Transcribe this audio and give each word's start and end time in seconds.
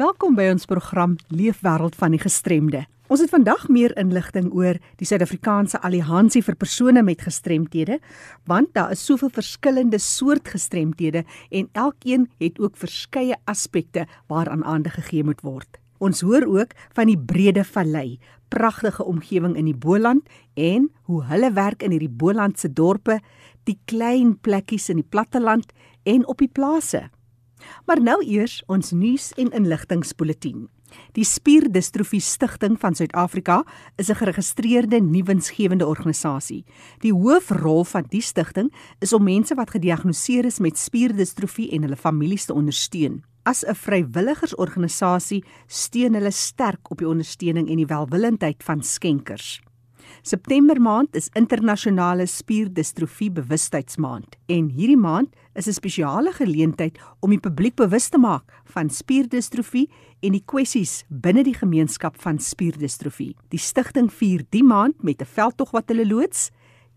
Welkom 0.00 0.32
by 0.32 0.46
ons 0.48 0.62
program 0.64 1.18
Leefwêreld 1.28 1.92
van 2.00 2.14
die 2.14 2.20
Gestremde. 2.22 2.86
Ons 3.12 3.20
het 3.20 3.32
vandag 3.34 3.66
meer 3.68 3.92
inligting 4.00 4.46
oor 4.56 4.78
die 4.96 5.04
Suid-Afrikaanse 5.04 5.76
Alliansie 5.84 6.40
vir 6.46 6.56
persone 6.56 7.02
met 7.04 7.20
gestremthede, 7.26 7.98
want 8.48 8.70
daar 8.78 8.94
is 8.94 9.02
soveel 9.04 9.28
verskillende 9.34 10.00
soort 10.00 10.48
gestremthede 10.48 11.26
en 11.50 11.68
elkeen 11.76 12.30
het 12.40 12.56
ook 12.64 12.80
verskeie 12.80 13.36
aspekte 13.44 14.06
waaraan 14.32 14.64
aandag 14.64 14.96
gegee 15.02 15.26
moet 15.26 15.44
word. 15.44 15.68
Ons 16.00 16.24
hoor 16.24 16.48
ook 16.48 16.72
van 16.96 17.12
die 17.12 17.20
Brede 17.20 17.66
Vallei, 17.68 18.16
pragtige 18.48 19.04
omgewing 19.04 19.58
in 19.60 19.68
die 19.68 19.76
Boland 19.76 20.24
en 20.56 20.88
hoe 21.12 21.26
hulle 21.28 21.52
werk 21.52 21.84
in 21.84 21.92
hierdie 21.92 22.08
Bolandse 22.08 22.72
dorpe, 22.72 23.20
die 23.68 23.76
klein 23.84 24.38
plekkies 24.40 24.88
in 24.88 25.04
die 25.04 25.10
platteland 25.12 25.74
en 26.08 26.24
op 26.24 26.40
die 26.40 26.48
plase. 26.48 27.10
Maar 27.86 28.02
nou 28.02 28.24
eers 28.24 28.62
ons 28.66 28.90
nuus 28.92 29.32
en 29.36 29.50
inligtingspulsatie. 29.50 30.68
Die 31.14 31.24
Spierdistrofie 31.24 32.20
Stichting 32.20 32.76
van 32.80 32.94
Suid-Afrika 32.94 33.64
is 33.96 34.10
'n 34.10 34.14
geregistreerde 34.14 35.00
nuwensgewende 35.00 35.86
organisasie. 35.86 36.64
Die 36.98 37.12
hoofrol 37.12 37.84
van 37.84 38.04
die 38.08 38.20
stigting 38.20 38.72
is 38.98 39.12
om 39.12 39.22
mense 39.22 39.54
wat 39.54 39.70
gediagnoseer 39.70 40.44
is 40.44 40.58
met 40.58 40.78
spierdistrofie 40.78 41.70
en 41.70 41.82
hulle 41.82 41.96
families 41.96 42.44
te 42.44 42.54
ondersteun. 42.54 43.22
As 43.42 43.64
'n 43.64 43.74
vrywilligersorganisasie 43.74 45.44
steun 45.66 46.14
hulle 46.14 46.30
sterk 46.30 46.90
op 46.90 46.98
die 46.98 47.08
ondersteuning 47.08 47.68
en 47.68 47.76
die 47.76 47.86
welwillendheid 47.86 48.62
van 48.62 48.82
skenkers. 48.82 49.60
September 50.22 50.80
maand 50.80 51.16
is 51.16 51.30
internasionale 51.34 52.26
spierdistrofie 52.26 53.30
bewustheidsmaand 53.30 54.36
en 54.46 54.68
hierdie 54.68 55.00
maand 55.00 55.34
is 55.54 55.66
'n 55.66 55.72
spesiale 55.72 56.32
geleentheid 56.32 56.98
om 57.20 57.30
die 57.30 57.40
publiek 57.40 57.74
bewus 57.74 58.08
te 58.08 58.18
maak 58.18 58.44
van 58.64 58.90
spierdistrofie 58.90 59.88
en 60.20 60.32
die 60.32 60.44
kwessies 60.44 61.04
binne 61.08 61.42
die 61.44 61.54
gemeenskap 61.54 62.20
van 62.20 62.38
spierdistrofie. 62.38 63.36
Die 63.48 63.58
stigting 63.58 64.12
vier 64.12 64.44
die 64.50 64.64
maand 64.64 65.02
met 65.02 65.20
'n 65.20 65.26
veldtog 65.26 65.70
wat 65.70 65.88
hulle 65.88 66.06
loods, 66.06 66.50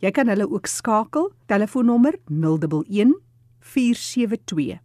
Jy 0.00 0.10
kan 0.12 0.28
hulle 0.28 0.50
ook 0.50 0.66
skakel, 0.68 1.32
telefoonnommer 1.48 2.14
011 2.28 3.16
472 3.60 4.78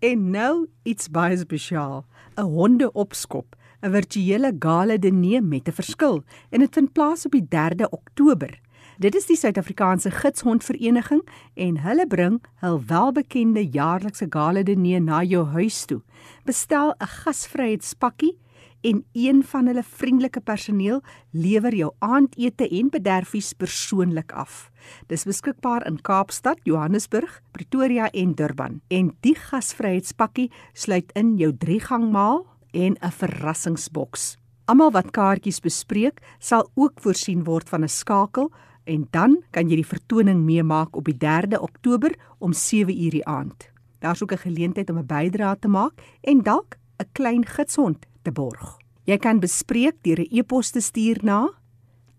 En 0.00 0.30
nou 0.32 0.66
iets 0.88 1.10
baie 1.12 1.36
spesiaal, 1.36 2.06
'n 2.40 2.48
hondeopskop, 2.48 3.56
'n 3.84 3.92
virtuele 3.92 4.56
gala 4.58 4.96
diner 4.96 5.42
met 5.44 5.68
'n 5.68 5.76
verskil 5.76 6.24
en 6.50 6.60
dit 6.60 6.74
vind 6.74 6.92
plaas 6.92 7.26
op 7.26 7.32
die 7.32 7.46
3de 7.48 7.90
Oktober. 7.90 8.60
Dit 8.98 9.14
is 9.14 9.26
die 9.26 9.36
Suid-Afrikaanse 9.36 10.10
Gidshondvereniging 10.10 11.28
en 11.54 11.76
hulle 11.76 12.06
bring 12.06 12.40
hul 12.54 12.80
welbekende 12.86 13.68
jaarlikse 13.68 14.26
gala 14.30 14.62
diner 14.62 15.00
na 15.00 15.22
jou 15.22 15.44
huis 15.44 15.84
toe. 15.84 16.00
Bestel 16.44 16.94
'n 16.98 17.06
gasvryheidspakkie 17.06 18.38
en 18.80 19.04
een 19.12 19.42
van 19.44 19.66
hulle 19.66 19.82
vriendelike 19.82 20.40
personeel 20.40 21.02
lewer 21.30 21.74
jou 21.74 21.90
aandete 21.98 22.68
en 22.68 22.88
bederfies 22.90 23.52
persoonlik 23.52 24.32
af. 24.32 24.70
Dis 25.06 25.24
beskikbaar 25.28 25.86
in 25.86 26.00
Kaapstad, 26.00 26.58
Johannesburg, 26.64 27.40
Pretoria 27.52 28.10
en 28.10 28.34
Durban. 28.34 28.80
En 28.88 29.12
die 29.20 29.34
gasvryheidspakkie 29.34 30.50
sluit 30.72 31.12
in 31.12 31.36
jou 31.36 31.52
3-gangmaal 31.64 32.46
en 32.72 32.96
'n 33.00 33.10
verrassingsboks. 33.10 34.36
Almal 34.64 34.90
wat 34.90 35.10
kaartjies 35.10 35.60
bespreek, 35.60 36.20
sal 36.38 36.70
ook 36.74 37.00
voorsien 37.00 37.44
word 37.44 37.68
van 37.68 37.82
'n 37.82 37.88
skakel 37.88 38.52
en 38.84 39.08
dan 39.10 39.42
kan 39.50 39.68
jy 39.68 39.76
die 39.76 39.86
vertoning 39.86 40.44
meemaak 40.44 40.96
op 40.96 41.04
die 41.04 41.16
3de 41.16 41.60
Oktober 41.60 42.14
om 42.38 42.52
7:00 42.52 43.10
die 43.10 43.26
aand. 43.26 43.70
Daar's 43.98 44.22
ook 44.22 44.32
'n 44.32 44.46
geleentheid 44.46 44.90
om 44.90 44.98
'n 44.98 45.06
bydrae 45.06 45.58
te 45.58 45.68
maak 45.68 45.92
en 46.20 46.42
dalk 46.42 46.76
'n 46.98 47.08
klein 47.12 47.46
gidshond 47.46 48.09
te 48.22 48.32
borg. 48.32 48.78
Jy 49.04 49.18
kan 49.18 49.40
bespreek 49.40 50.02
deur 50.04 50.20
'n 50.20 50.26
e-pos 50.30 50.70
te 50.70 50.80
stuur 50.80 51.18
na 51.22 51.48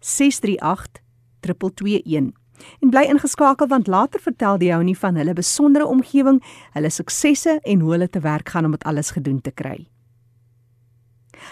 638 0.00 1.02
221 1.42 2.45
En 2.80 2.90
bly 2.90 3.04
ingeskakel 3.10 3.66
want 3.66 3.86
later 3.86 4.20
vertel 4.20 4.58
die 4.58 4.68
Jounie 4.68 4.98
van 4.98 5.16
hulle 5.16 5.32
besondere 5.32 5.86
omgewing, 5.86 6.42
hulle 6.72 6.90
suksesse 6.90 7.60
en 7.62 7.80
hoe 7.80 7.92
hulle 7.92 8.08
te 8.08 8.20
werk 8.20 8.48
gaan 8.48 8.64
om 8.64 8.70
dit 8.70 8.84
alles 8.84 9.10
gedoen 9.10 9.40
te 9.40 9.50
kry. 9.50 9.86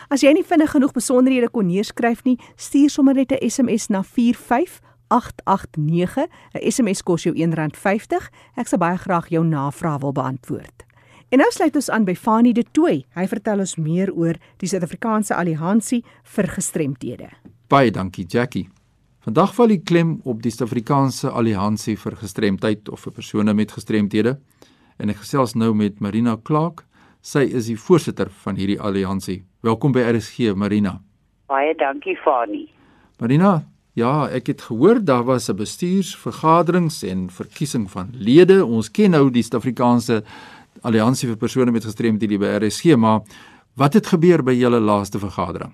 As 0.09 0.22
jy 0.25 0.32
nie 0.34 0.44
vinnig 0.44 0.70
genoeg 0.75 0.93
besonderhede 0.97 1.48
kon 1.53 1.66
neerskryf 1.69 2.25
nie, 2.25 2.38
stuur 2.56 2.91
sommer 2.91 3.14
net 3.14 3.32
'n 3.32 3.50
SMS 3.50 3.88
na 3.88 4.03
45889. 4.03 6.26
'n 6.54 6.70
SMS 6.70 7.03
kos 7.03 7.22
jou 7.22 7.34
R1.50. 7.34 8.31
Ek 8.56 8.66
sal 8.66 8.78
baie 8.78 8.98
graag 8.98 9.28
jou 9.28 9.44
navraag 9.44 10.00
wil 10.00 10.12
beantwoord. 10.12 10.84
En 11.28 11.38
nou 11.38 11.50
sluit 11.50 11.76
ons 11.76 11.91
aan 11.91 12.04
by 12.04 12.14
Fanie 12.14 12.53
De 12.53 12.64
Tooy. 12.72 13.04
Hy 13.14 13.26
vertel 13.26 13.59
ons 13.59 13.76
meer 13.76 14.12
oor 14.12 14.34
die 14.56 14.69
Suid-Afrikaanse 14.69 15.34
Alliansie 15.34 16.04
vir 16.22 16.47
Gestremthede. 16.47 17.28
Baie 17.69 17.91
dankie, 17.91 18.26
Jackie. 18.28 18.69
Vandag 19.25 19.55
val 19.57 19.71
die 19.73 19.81
klem 19.81 20.19
op 20.29 20.43
die 20.45 20.51
Suid-Afrikaanse 20.53 21.31
Alliansie 21.33 21.95
vir 21.97 22.12
Gestremdheid 22.21 22.91
of 22.93 23.07
vir 23.07 23.12
persone 23.17 23.55
met 23.57 23.71
gestremthede. 23.73 24.35
En 25.01 25.09
ek 25.09 25.23
gesels 25.23 25.55
nou 25.57 25.71
met 25.73 26.03
Marina 26.05 26.35
Clark. 26.45 26.83
Sy 27.25 27.47
is 27.57 27.71
die 27.71 27.79
voorsitter 27.81 28.29
van 28.43 28.59
hierdie 28.61 28.77
alliansie. 28.77 29.39
Welkom 29.65 29.95
by 29.97 30.03
RSG, 30.11 30.51
Marina. 30.61 30.99
Baie 31.49 31.73
dankie, 31.81 32.19
Fani. 32.21 32.67
Marina, 33.23 33.62
ja, 33.97 34.27
ek 34.29 34.51
het 34.53 34.67
gehoor 34.67 35.01
daar 35.01 35.25
was 35.25 35.49
'n 35.49 35.56
bestuursvergaderings 35.56 37.03
en 37.03 37.31
verkiesing 37.31 37.89
van 37.91 38.12
lede. 38.12 38.61
Ons 38.61 38.91
ken 38.91 39.11
nou 39.11 39.31
die 39.31 39.43
Suid-Afrikaanse 39.43 40.23
Alliansie 40.82 41.29
vir 41.29 41.38
persone 41.38 41.70
met 41.70 41.85
gestremthede 41.85 42.38
by 42.38 42.61
RSG, 42.61 42.97
maar 42.97 43.23
wat 43.75 43.94
het 43.94 44.06
gebeur 44.06 44.43
by 44.43 44.53
julle 44.53 44.81
laaste 44.81 45.19
vergadering? 45.19 45.73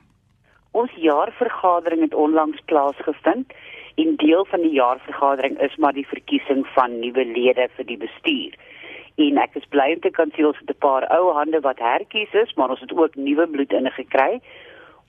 Ons 0.72 0.90
jaarvergadering 0.94 2.00
het 2.00 2.14
onlangs 2.14 2.60
plaasgevind 2.64 3.52
en 3.94 4.16
deel 4.16 4.44
van 4.44 4.60
die 4.60 4.72
jaarvergadering 4.72 5.58
is 5.60 5.76
maar 5.76 5.92
die 5.92 6.06
verkiesing 6.06 6.66
van 6.66 6.98
nuwe 7.00 7.24
lede 7.24 7.68
vir 7.76 7.86
die 7.86 7.98
bestuur. 7.98 8.54
En 9.18 9.40
ek 9.42 9.58
is 9.58 9.66
bly 9.74 9.88
om 9.96 10.00
te 10.04 10.12
kan 10.14 10.30
sê 10.36 10.46
ons 10.46 10.58
het 10.62 10.70
'n 10.70 10.78
paar 10.78 11.04
ou 11.16 11.32
hande 11.34 11.60
wat 11.60 11.78
herkies 11.78 12.32
is, 12.32 12.54
maar 12.54 12.70
ons 12.70 12.80
het 12.80 12.92
ook 12.92 13.14
nuwe 13.16 13.46
bloed 13.46 13.72
ingekry. 13.72 14.40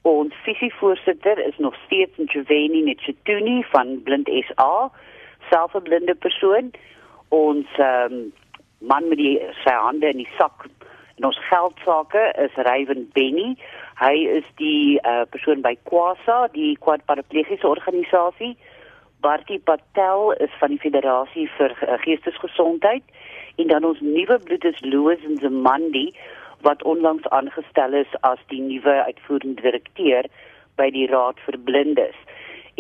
Ons 0.01 0.33
visievoorsitter 0.43 1.37
is 1.45 1.57
nog 1.57 1.75
steeds 1.85 2.17
Njveni 2.17 2.81
Nchituni 2.81 3.63
van 3.63 4.01
Blind 4.03 4.29
SA, 4.49 4.89
self 5.49 5.75
'n 5.75 5.83
blinde 5.83 6.15
persoon. 6.15 6.71
Ons 7.29 7.67
um, 7.77 8.33
man 8.79 9.07
met 9.07 9.17
die 9.17 9.39
sy 9.63 9.73
hande 9.73 10.09
in 10.09 10.17
die 10.17 10.33
sak 10.37 10.65
in 11.21 11.27
ons 11.27 11.39
geldsaake 11.49 12.21
is 12.41 12.53
Ryan 12.65 13.03
Benny. 13.13 13.53
Hy 14.01 14.13
is 14.39 14.47
die 14.57 14.97
uh, 15.05 15.21
persoon 15.29 15.61
by 15.61 15.75
Kwasa, 15.85 16.47
die 16.55 16.73
kwadparaplegiese 16.81 17.67
organisasie. 17.69 18.55
Bartie 19.21 19.59
Patel 19.61 20.33
is 20.41 20.49
van 20.57 20.73
die 20.73 20.79
Federasie 20.81 21.45
vir 21.59 21.75
uh, 21.85 21.99
Geestesgesondheid 22.01 23.05
en 23.61 23.69
dan 23.69 23.85
ons 23.85 24.01
nuwe 24.01 24.39
bloed 24.47 24.65
is 24.65 24.81
Louis 24.81 25.21
Nzimandi 25.35 26.07
wat 26.65 26.81
onlangs 26.89 27.29
aangestel 27.29 27.93
is 28.01 28.17
as 28.25 28.41
die 28.49 28.63
nuwe 28.65 28.97
uitvoerende 29.05 29.61
direkteur 29.61 30.25
by 30.81 30.89
die 30.89 31.05
Raad 31.13 31.37
vir 31.45 31.61
Blindes. 31.69 32.17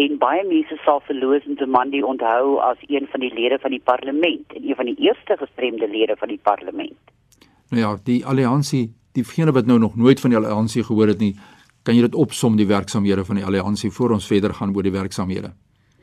En 0.01 0.17
baie 0.17 0.41
mense 0.49 0.81
sal 0.81 1.05
verloos 1.05 1.45
en 1.45 1.61
Zamandi 1.61 2.01
onthou 2.01 2.57
as 2.65 2.81
een 2.89 3.05
van 3.13 3.21
die 3.21 3.33
lede 3.37 3.61
van 3.61 3.77
die 3.77 3.85
parlement 3.93 4.57
en 4.57 4.65
een 4.65 4.81
van 4.81 4.89
die 4.89 4.97
eerste 5.11 5.37
gestremde 5.37 5.93
lede 5.93 6.17
van 6.17 6.33
die 6.33 6.41
parlement. 6.41 6.97
Nou 7.71 7.83
ja, 7.83 7.95
die 8.03 8.25
alliansie, 8.27 8.89
diegene 9.15 9.51
wat 9.55 9.65
nou 9.65 9.77
nog 9.79 9.95
nooit 9.95 10.19
van 10.19 10.33
die 10.33 10.37
alliansie 10.39 10.83
gehoor 10.83 11.07
het 11.07 11.21
nie, 11.23 11.35
kan 11.87 11.95
jy 11.95 12.01
dit 12.03 12.15
opsom 12.19 12.57
die 12.59 12.67
werksamehede 12.67 13.23
van 13.25 13.37
die 13.39 13.45
alliansie 13.47 13.91
voor 13.95 14.11
ons 14.17 14.27
verder 14.27 14.51
gaan 14.57 14.73
oor 14.75 14.83
die 14.83 14.91
werksamehede? 14.91 15.53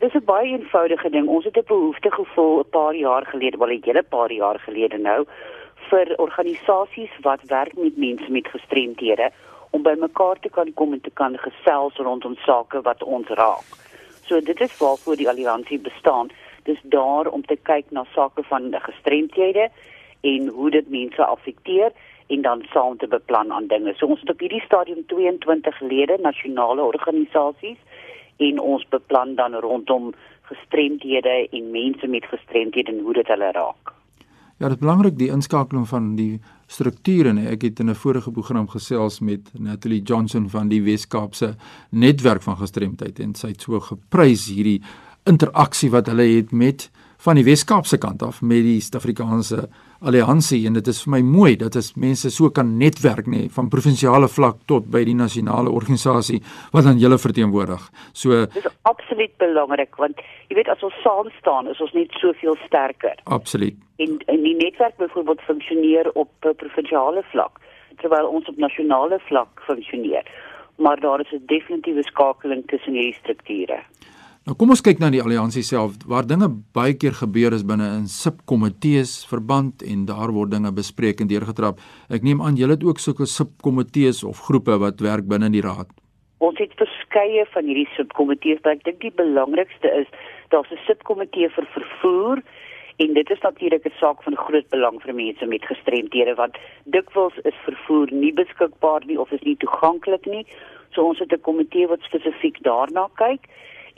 Dis 0.01 0.15
'n 0.15 0.25
baie 0.25 0.49
eenvoudige 0.49 1.11
ding. 1.11 1.27
Ons 1.29 1.45
het 1.45 1.57
'n 1.57 1.69
behoefte 1.69 2.11
gevoel 2.11 2.61
'n 2.61 2.71
paar 2.71 2.95
jaar 2.95 3.27
gelede, 3.27 3.59
wel 3.59 3.69
'n 3.69 3.83
hele 3.85 4.03
paar 4.03 4.33
jaar 4.33 4.59
gelede 4.59 4.99
nou, 4.99 5.27
vir 5.91 6.15
organisasies 6.17 7.13
wat 7.21 7.41
werk 7.47 7.77
met 7.77 7.97
mense 7.97 8.31
met 8.31 8.49
gestremthede 8.49 9.31
om 9.71 9.83
by 9.83 9.95
mekaar 9.99 10.41
te 10.41 10.49
kan 10.49 10.73
kom 10.75 10.93
en 10.93 11.01
te 11.01 11.11
kan 11.11 11.37
gesels 11.39 11.97
rondom 11.97 12.37
sake 12.37 12.81
wat 12.83 13.03
ons 13.03 13.29
raak. 13.29 13.69
So 14.25 14.41
dit 14.41 14.61
is 14.61 14.79
waarvoor 14.79 15.17
die 15.17 15.29
alliansie 15.29 15.79
bestaan. 15.79 16.31
Dis 16.63 16.81
daar 16.83 17.27
om 17.27 17.45
te 17.45 17.57
kyk 17.63 17.85
na 17.91 18.05
sake 18.15 18.43
van 18.43 18.75
gestremthede 18.81 19.71
en 20.21 20.49
hoe 20.49 20.71
dit 20.71 20.89
mense 20.91 21.25
affekteer 21.25 21.93
en 22.27 22.43
dan 22.43 22.63
saam 22.73 22.97
te 22.97 23.09
beplan 23.09 23.53
aan 23.53 23.67
dinge. 23.67 23.95
So 23.97 24.07
ons 24.07 24.21
het 24.21 24.31
op 24.31 24.41
hierdie 24.41 24.65
stadium 24.65 25.05
22 25.07 25.81
lede 25.81 26.19
nasionale 26.23 26.83
organisasies 26.83 27.79
en 28.37 28.61
ons 28.61 28.89
beplan 28.89 29.35
dan 29.35 29.55
rondom 29.55 30.13
gestremthede 30.51 31.49
en 31.51 31.71
mense 31.71 32.07
met 32.07 32.25
gestremthede 32.25 32.93
en 32.93 33.01
hoe 33.05 33.15
dit 33.21 33.27
hulle 33.27 33.53
raak. 33.53 33.95
Ja, 34.59 34.67
dit 34.67 34.75
is 34.75 34.83
belangrik 34.83 35.19
die 35.19 35.31
inskakeling 35.31 35.87
van 35.89 36.15
die 36.19 36.41
strukture 36.67 37.31
en 37.31 37.39
ek 37.47 37.63
het 37.63 37.81
in 37.81 37.91
'n 37.91 37.95
vorige 37.95 38.31
program 38.31 38.69
gesels 38.69 39.21
met 39.21 39.51
Natalie 39.55 40.03
Johnson 40.03 40.49
van 40.49 40.69
die 40.69 40.83
Weskaapse 40.83 41.55
netwerk 41.91 42.43
van 42.43 42.57
gestremdheid 42.57 43.21
en 43.21 43.35
sy 43.35 43.49
het 43.49 43.63
so 43.63 43.81
geprys 43.81 44.49
hierdie 44.51 44.83
interaksie 45.25 45.91
wat 45.91 46.07
hulle 46.07 46.27
het 46.37 46.53
met 46.53 46.91
van 47.25 47.39
die 47.39 47.45
Weskaapse 47.45 47.99
kant 47.99 48.23
af 48.23 48.43
met 48.43 48.63
die 48.63 48.79
Suid-Afrikaanse 48.81 49.65
alliansie 50.07 50.61
en 50.69 50.77
dit 50.79 50.87
is 50.87 51.01
vir 51.03 51.13
my 51.17 51.21
mooi 51.27 51.57
dat 51.59 51.77
as 51.77 51.91
mense 51.99 52.31
so 52.31 52.51
kan 52.55 52.77
netwerk 52.79 53.27
nê 53.27 53.49
van 53.55 53.71
provinsiale 53.73 54.29
vlak 54.31 54.61
tot 54.71 54.87
by 54.95 55.03
die 55.09 55.17
nasionale 55.19 55.73
organisasie 55.75 56.39
wat 56.75 56.87
dan 56.87 57.01
julle 57.03 57.19
verteenwoordig. 57.19 57.83
So 58.13 58.45
Dit 58.47 58.63
is 58.63 58.71
absoluut 58.91 59.35
belangrik 59.43 59.99
want 59.99 60.23
jy 60.49 60.61
weet 60.61 60.71
as 60.71 60.85
ons 60.87 60.95
saam 61.03 61.31
staan 61.41 61.71
is 61.73 61.81
ons 61.83 61.95
net 61.99 62.15
soveel 62.23 62.55
sterker. 62.67 63.19
Absoluut. 63.25 63.75
En, 63.99 64.21
en 64.31 64.45
die 64.47 64.55
netwerk 64.55 64.95
byvoorbeeld 65.03 65.43
funksioneer 65.49 66.13
op 66.15 66.31
provinsiale 66.63 67.27
vlak 67.33 67.59
terwyl 67.99 68.31
ons 68.31 68.47
op 68.47 68.63
nasionale 68.63 69.19
vlak 69.27 69.65
funksioneer. 69.67 70.23
Maar 70.79 71.01
daar 71.03 71.21
is 71.21 71.33
'n 71.35 71.43
definitiewe 71.47 72.03
skakeling 72.03 72.63
tussen 72.71 72.95
hierdie 72.95 73.19
strukture. 73.19 73.83
Nou 74.47 74.55
kom 74.57 74.71
ons 74.71 74.81
kyk 74.85 75.01
na 75.03 75.11
die 75.11 75.21
alliansie 75.21 75.65
self 75.67 75.97
waar 76.09 76.27
dinge 76.29 76.47
baie 76.77 76.95
keer 76.95 77.17
gebeur 77.19 77.53
is 77.57 77.65
binne 77.67 77.89
in 77.97 78.07
subkomitees 78.09 79.25
verband 79.29 79.83
en 79.83 80.07
daar 80.09 80.33
word 80.37 80.55
dinge 80.55 80.71
bespreek 80.73 81.21
en 81.21 81.29
deurgetrap. 81.29 81.83
Ek 82.09 82.23
neem 82.23 82.41
aan 82.45 82.57
julle 82.61 82.77
het 82.79 82.87
ook 82.87 83.03
sulke 83.03 83.27
subkomitees 83.27 84.23
of 84.25 84.45
groepe 84.47 84.79
wat 84.79 85.03
werk 85.05 85.27
binne 85.29 85.51
die 85.53 85.65
raad. 85.65 85.91
Ons 86.39 86.63
het 86.63 86.73
verskeie 86.79 87.45
van 87.51 87.67
hierdie 87.67 87.89
subkomitees, 87.97 88.63
maar 88.63 88.79
ek 88.79 88.87
dink 88.87 89.03
die 89.03 89.15
belangrikste 89.19 89.91
is 90.05 90.09
daar's 90.55 90.71
'n 90.71 90.81
subkomitee 90.87 91.51
vir 91.51 91.67
vervoer 91.75 92.43
en 93.03 93.15
dit 93.15 93.31
is 93.31 93.41
natuurlik 93.43 93.85
'n 93.87 93.99
saak 94.01 94.23
van 94.23 94.37
groot 94.37 94.69
belang 94.71 95.03
vir 95.03 95.15
mense 95.15 95.47
met 95.47 95.65
gestremthede 95.67 96.35
want 96.35 96.57
dikwels 96.85 97.37
is 97.45 97.59
vervoer 97.69 98.09
nie 98.13 98.33
beskikbaar 98.33 99.03
nie 99.05 99.21
of 99.21 99.33
is 99.33 99.43
nie 99.43 99.57
toeganklik 99.57 100.27
nie. 100.27 100.47
So 100.93 101.03
ons 101.05 101.19
het 101.19 101.33
'n 101.33 101.41
komitee 101.41 101.87
wat 101.87 102.01
spesifiek 102.01 102.63
daarna 102.63 103.09
kyk 103.15 103.45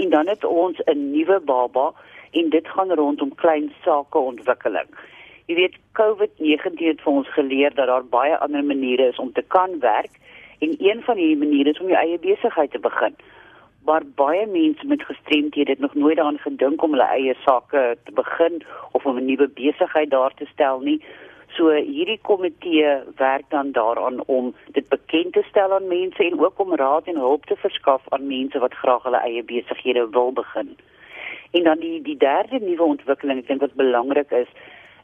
en 0.03 0.11
dan 0.11 0.27
het 0.27 0.45
ons 0.45 0.79
'n 0.85 1.11
nuwe 1.11 1.41
baba 1.41 1.93
en 2.31 2.49
dit 2.49 2.69
gaan 2.69 2.93
rondom 2.93 3.35
klein 3.35 3.73
sake 3.85 4.19
ontwikkeling. 4.19 4.89
Jy 5.47 5.55
weet 5.55 5.77
COVID-19 5.99 6.87
het 6.87 7.01
vir 7.01 7.13
ons 7.13 7.33
geleer 7.33 7.75
dat 7.75 7.87
daar 7.87 8.05
baie 8.05 8.37
ander 8.39 8.65
maniere 8.65 9.09
is 9.09 9.19
om 9.19 9.33
te 9.33 9.43
kan 9.43 9.79
werk 9.79 10.15
en 10.59 10.75
een 10.79 11.03
van 11.03 11.17
hierdie 11.17 11.43
maniere 11.45 11.71
is 11.71 11.81
om 11.81 11.89
jou 11.89 11.99
eie 11.99 12.19
besigheid 12.19 12.71
te 12.71 12.79
begin. 12.79 13.15
Maar 13.85 14.03
baie 14.15 14.47
mense 14.47 14.87
met 14.87 15.03
gestremdhede 15.03 15.71
het 15.71 15.81
nog 15.81 15.95
nooit 15.95 16.17
daaraan 16.17 16.39
gedink 16.39 16.83
om 16.83 16.91
hulle 16.91 17.09
eie 17.17 17.35
sake 17.45 17.97
te 18.05 18.13
begin 18.13 18.63
of 18.93 19.07
om 19.07 19.17
'n 19.19 19.25
nuwe 19.25 19.49
besigheid 19.49 20.11
daar 20.11 20.35
te 20.35 20.47
stel 20.53 20.81
nie. 20.81 21.03
So 21.57 21.73
hierdie 21.75 22.19
komitee 22.23 22.91
werk 23.17 23.49
dan 23.51 23.73
daaraan 23.73 24.23
om 24.27 24.55
dit 24.77 24.89
bekend 24.89 25.33
te 25.33 25.43
stel 25.49 25.73
aan 25.73 25.89
mense 25.89 26.25
en 26.25 26.41
ook 26.41 26.59
om 26.59 26.75
raad 26.75 27.07
en 27.11 27.17
hulp 27.17 27.47
te 27.47 27.57
verskaf 27.57 28.03
aan 28.09 28.27
mense 28.27 28.59
wat 28.59 28.75
graag 28.75 29.03
hulle 29.03 29.23
eie 29.27 29.43
besighede 29.45 30.09
wil 30.11 30.33
begin. 30.33 30.77
En 31.51 31.65
dan 31.65 31.79
die 31.79 32.03
die 32.03 32.17
derde 32.17 32.61
nuwe 32.61 32.83
ontwikkeling, 32.83 33.43
ek 33.43 33.49
dink 33.49 33.61
wat 33.61 33.75
belangrik 33.75 34.31
is, 34.31 34.53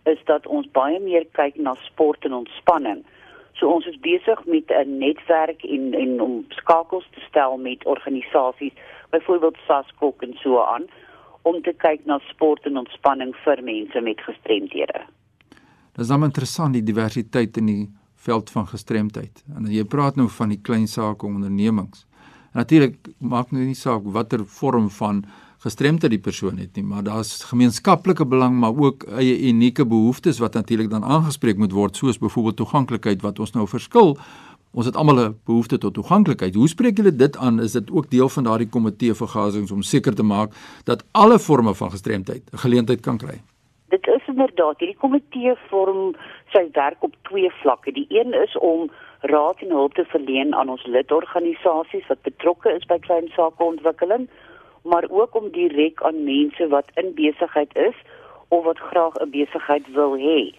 is 0.07 0.23
dat 0.31 0.47
ons 0.47 0.71
baie 0.71 1.01
meer 1.03 1.27
kyk 1.39 1.59
na 1.59 1.75
sport 1.83 2.25
en 2.25 2.39
ontspanning. 2.43 3.03
So 3.59 3.73
ons 3.73 3.87
is 3.91 3.99
besig 4.07 4.45
met 4.45 4.71
'n 4.71 4.99
netwerk 4.99 5.65
en 5.65 5.95
en 5.95 6.21
om 6.21 6.45
skakels 6.49 7.09
te 7.11 7.21
stel 7.29 7.57
met 7.57 7.85
organisasies, 7.85 8.79
byvoorbeeld 9.11 9.59
SASKOK 9.67 10.23
en 10.23 10.35
so 10.43 10.63
aan, 10.63 10.87
om 11.43 11.63
te 11.63 11.73
kyk 11.73 12.05
na 12.05 12.19
sport 12.19 12.67
en 12.67 12.77
ontspanning 12.77 13.37
vir 13.45 13.63
mense 13.63 14.01
met 14.01 14.21
gestremdhede. 14.21 15.01
Dit 15.97 16.05
is 16.05 16.11
dan 16.13 16.27
interessant 16.27 16.77
die 16.77 16.83
diversiteit 16.85 17.57
in 17.57 17.69
die 17.71 17.85
veld 18.21 18.51
van 18.53 18.67
gestremdheid. 18.69 19.41
En 19.57 19.65
jy 19.73 19.85
praat 19.89 20.19
nou 20.21 20.27
van 20.29 20.51
die 20.53 20.59
klein 20.61 20.85
sake 20.93 21.25
ondernemings. 21.25 22.03
Natuurlik 22.53 22.99
maak 23.25 23.49
nou 23.55 23.65
nie 23.65 23.79
saak 23.79 24.05
watter 24.13 24.45
vorm 24.59 24.91
van 24.99 25.23
gestremdheid 25.65 26.13
die 26.13 26.21
persoon 26.21 26.61
het 26.61 26.77
nie, 26.77 26.85
maar 26.85 27.07
daar's 27.07 27.47
gemeenskaplike 27.49 28.27
belang 28.29 28.61
maar 28.61 28.77
ook 28.77 29.09
eie 29.17 29.39
unieke 29.49 29.89
behoeftes 29.89 30.43
wat 30.45 30.61
natuurlik 30.61 30.93
dan 30.93 31.05
aangespreek 31.05 31.57
moet 31.57 31.73
word, 31.73 31.97
soos 31.97 32.21
byvoorbeeld 32.21 32.61
toeganklikheid 32.61 33.25
wat 33.25 33.41
ons 33.41 33.57
nou 33.57 33.65
verskil. 33.65 34.19
Ons 34.77 34.93
het 34.93 34.97
almal 35.01 35.25
'n 35.25 35.35
behoefte 35.49 35.79
tot 35.79 35.95
toeganklikheid. 35.95 36.55
Hoe 36.55 36.69
spreek 36.69 36.97
julle 36.97 37.17
dit 37.17 37.37
aan? 37.37 37.61
Is 37.61 37.73
dit 37.73 37.91
ook 37.91 38.11
deel 38.11 38.29
van 38.29 38.45
daardie 38.45 38.69
komitee 38.69 39.15
vergaderings 39.15 39.71
om 39.71 39.83
seker 39.83 40.15
te 40.15 40.23
maak 40.23 40.53
dat 40.85 41.05
alle 41.13 41.39
forme 41.39 41.75
van 41.75 41.91
gestremdheid 41.91 42.43
'n 42.53 42.59
geleentheid 42.59 43.01
kan 43.01 43.17
kry? 43.17 43.41
Dit 44.37 44.45
inderdaad 44.45 44.83
hierdie 44.83 45.01
komitee 45.01 45.53
vorm 45.71 46.11
sy 46.53 46.67
werk 46.77 47.05
op 47.07 47.15
twee 47.25 47.49
vlakke. 47.63 47.93
Die 47.97 48.05
een 48.13 48.35
is 48.37 48.53
om 48.61 48.91
raad 49.33 49.63
en 49.65 49.71
hulp 49.73 49.95
te 49.97 50.05
verleen 50.05 50.53
aan 50.55 50.69
ons 50.69 50.85
lidorganisasies 50.85 52.05
wat 52.11 52.21
betrokke 52.29 52.75
is 52.77 52.85
by 52.85 52.99
klein 53.07 53.31
sake 53.33 53.65
ontwikkeling, 53.65 54.27
maar 54.85 55.09
ook 55.09 55.39
om 55.41 55.49
direk 55.55 56.03
aan 56.05 56.21
mense 56.29 56.69
wat 56.69 56.93
in 57.01 57.15
besigheid 57.17 57.73
is 57.81 57.97
of 58.49 58.65
wat 58.69 58.83
graag 58.91 59.17
'n 59.25 59.31
besigheid 59.31 59.89
wil 59.97 60.19
hê 60.21 60.53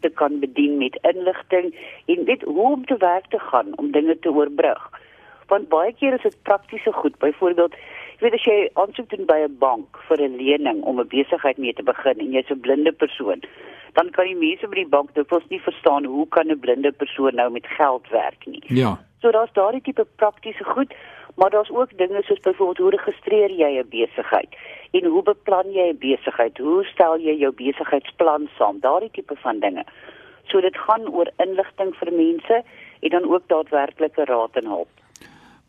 te 0.00 0.10
kan 0.10 0.38
bedien 0.38 0.78
met 0.78 0.98
inligting 1.02 1.74
en 2.06 2.24
weet 2.24 2.42
hoe 2.42 2.70
om 2.70 2.86
te 2.86 2.96
werk 2.96 3.26
te 3.26 3.38
gaan 3.38 3.76
om 3.76 3.90
dinge 3.90 4.18
te 4.18 4.30
oorbrug. 4.30 4.90
Want 5.46 5.68
baie 5.68 5.92
keer 5.92 6.14
is 6.14 6.22
dit 6.22 6.42
praktiese 6.42 6.92
goed, 6.92 7.18
byvoorbeeld 7.18 7.74
Jy 8.14 8.28
weet 8.28 8.34
as 8.38 8.44
jy 8.46 8.58
aansoek 8.78 9.08
doen 9.10 9.26
by 9.26 9.38
'n 9.42 9.56
bank 9.58 9.98
vir 10.08 10.22
'n 10.22 10.36
lening 10.36 10.82
om 10.82 11.00
'n 11.00 11.08
besigheid 11.08 11.58
mee 11.58 11.74
te 11.74 11.82
begin 11.82 12.18
en 12.18 12.30
jy's 12.32 12.50
'n 12.50 12.60
blinde 12.60 12.92
persoon, 12.92 13.42
dan 13.94 14.10
kan 14.10 14.24
die 14.24 14.36
mense 14.36 14.68
by 14.68 14.74
die 14.74 14.94
bank 14.96 15.14
dikwels 15.14 15.48
nie 15.48 15.60
verstaan 15.60 16.04
hoe 16.04 16.28
kan 16.28 16.50
'n 16.50 16.60
blinde 16.60 16.92
persoon 16.92 17.34
nou 17.34 17.50
met 17.50 17.66
geld 17.66 18.08
werk 18.08 18.46
nie. 18.46 18.62
Ja. 18.68 18.98
So 19.20 19.30
daar's 19.30 19.52
daardie 19.52 19.82
tipe 19.82 20.06
praktiese 20.16 20.64
goed, 20.64 20.94
maar 21.36 21.50
daar's 21.50 21.70
ook 21.70 21.98
dinge 21.98 22.22
soos 22.22 22.40
byvoorbeeld 22.40 22.78
hoe 22.78 22.90
registreer 22.90 23.50
jy 23.50 23.78
'n 23.78 23.88
besigheid 23.88 24.50
en 24.92 25.04
hoe 25.04 25.22
beplan 25.22 25.72
jy 25.72 25.88
'n 25.90 25.98
besigheid? 25.98 26.58
Hoe 26.58 26.84
stel 26.84 27.18
jy 27.18 27.34
jou 27.34 27.52
besigheidsplan 27.52 28.48
saam? 28.58 28.80
Daardie 28.80 29.10
tipe 29.10 29.36
van 29.36 29.58
dinge. 29.58 29.84
So 30.44 30.60
dit 30.60 30.76
gaan 30.76 31.08
oor 31.08 31.30
inligting 31.36 31.94
vir 31.96 32.12
mense 32.12 32.62
en 33.00 33.10
dan 33.10 33.24
ook 33.24 33.48
daadwerklike 33.48 34.24
raad 34.24 34.56
en 34.56 34.66
hulp. 34.66 35.03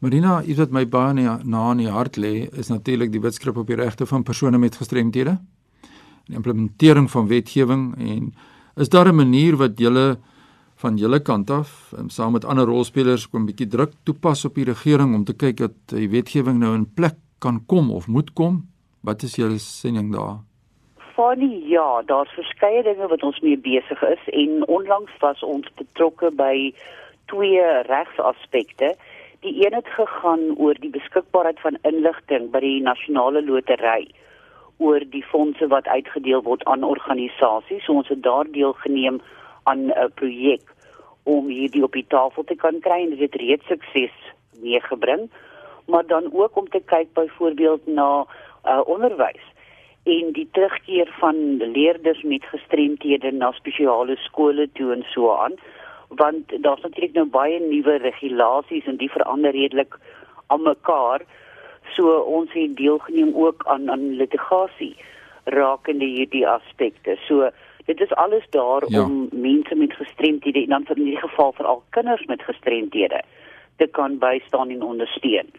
Marina, 0.06 0.44
iets 0.46 0.60
wat 0.62 0.74
my 0.76 0.84
baie 0.86 1.14
na 1.18 1.62
in 1.74 1.80
die 1.82 1.90
hart 1.90 2.20
lê, 2.22 2.46
is 2.62 2.68
natuurlik 2.70 3.10
die 3.10 3.24
wetskrip 3.24 3.56
op 3.58 3.72
die 3.72 3.78
regte 3.80 4.06
van 4.06 4.22
persone 4.22 4.60
met 4.62 4.76
gestremthede. 4.78 5.32
Die 6.28 6.36
implementering 6.38 7.08
van 7.10 7.26
wetgewing 7.32 7.88
en 7.98 8.28
is 8.78 8.92
daar 8.94 9.10
'n 9.10 9.16
manier 9.16 9.58
wat 9.58 9.80
julle 9.80 10.20
van 10.78 10.98
julle 10.98 11.20
kant 11.20 11.50
af, 11.50 11.94
saam 12.08 12.34
met 12.34 12.46
ander 12.46 12.66
rolspelers, 12.66 13.30
kom 13.30 13.42
'n 13.42 13.46
bietjie 13.46 13.68
druk 13.68 13.94
toepas 14.04 14.46
op 14.46 14.54
die 14.56 14.66
regering 14.66 15.16
om 15.16 15.24
te 15.24 15.34
kyk 15.34 15.58
dat 15.58 15.74
die 15.86 16.10
wetgewing 16.10 16.60
nou 16.60 16.76
in 16.76 16.94
plek 16.94 17.16
kan 17.40 17.66
kom 17.66 17.92
of 17.92 18.08
moet 18.08 18.34
kom? 18.34 18.68
Wat 19.02 19.24
is 19.24 19.36
julle 19.36 19.58
siening 19.58 20.14
daar? 20.14 20.38
Funny, 21.16 21.64
ja, 21.68 22.02
daar's 22.06 22.30
verskeie 22.30 22.84
dinge 22.84 23.08
wat 23.08 23.24
ons 23.24 23.40
mee 23.40 23.58
besig 23.58 24.02
is 24.04 24.24
en 24.34 24.68
onlangs 24.68 25.18
was 25.20 25.44
ons 25.44 25.68
betrokke 25.76 26.32
by 26.32 26.74
twee 27.26 27.82
regsaspekte. 27.88 28.96
Die 29.46 29.66
een 29.66 29.74
het 29.74 29.88
gegaan 29.88 30.58
oor 30.58 30.74
die 30.82 30.90
beskikbaarheid 30.90 31.60
van 31.62 31.76
inligting 31.86 32.48
by 32.50 32.60
die 32.64 32.80
nasionale 32.82 33.44
lotery 33.46 34.08
oor 34.82 35.04
die 35.14 35.22
fondse 35.24 35.68
wat 35.70 35.86
uitgedeel 35.86 36.42
word 36.48 36.64
aan 36.66 36.88
organisasies. 36.88 37.84
So 37.86 37.94
ons 38.00 38.10
het 38.10 38.24
daar 38.26 38.50
deelgeneem 38.56 39.20
aan 39.70 39.92
'n 39.94 40.10
projek 40.22 40.66
om 41.24 41.54
hierdie 41.54 41.84
op 41.84 41.94
die 41.94 42.08
tafel 42.08 42.44
te 42.44 42.56
kan 42.56 42.80
kry 42.80 42.98
en 43.04 43.10
dit 43.10 43.20
het 43.20 43.36
reeds 43.42 43.68
sukses 43.68 44.18
meegebring. 44.62 45.30
Maar 45.86 46.06
dan 46.08 46.34
ook 46.34 46.58
om 46.58 46.70
te 46.70 46.82
kyk 46.86 47.14
byvoorbeeld 47.14 47.88
na 47.88 48.26
uh, 48.66 48.82
onderwys 48.86 49.46
en 50.04 50.32
die 50.32 50.50
terugkeer 50.52 51.14
van 51.20 51.58
leerders 51.58 52.22
met 52.22 52.46
gestremthede 52.46 53.32
na 53.32 53.52
spesiale 53.52 54.16
skole 54.16 54.70
toe 54.74 54.94
en 54.94 55.06
so 55.14 55.36
aan 55.36 55.54
want 56.16 56.54
daar's 56.62 56.82
natuurlik 56.82 57.14
nou 57.14 57.26
baie 57.26 57.60
nuwe 57.60 57.98
regulasies 57.98 58.86
en 58.86 58.98
die 58.98 59.12
verander 59.12 59.52
redelik 59.52 59.98
aan 60.48 60.64
mekaar 60.64 61.26
so 61.96 62.18
ons 62.38 62.54
het 62.54 62.76
deelgeneem 62.78 63.36
ook 63.36 63.66
aan 63.68 63.90
aan 63.90 64.10
litigasie 64.22 64.96
rakende 65.44 66.06
hierdie 66.06 66.48
aspekte 66.48 67.18
so 67.28 67.50
dit 67.86 68.02
is 68.02 68.14
alles 68.14 68.46
daar 68.50 68.84
ja. 68.88 69.04
om 69.04 69.30
mense 69.32 69.76
met 69.76 69.94
gestremthede 69.94 70.64
en 70.64 70.70
dan 70.70 70.86
in 70.96 71.04
hierdie 71.04 71.28
geval 71.28 71.52
veral 71.54 71.84
kinders 71.90 72.26
met 72.26 72.42
gestremthede 72.42 73.22
te 73.78 73.88
kan 73.88 74.18
bystaan 74.18 74.70
en 74.70 74.84
ondersteun 74.84 75.52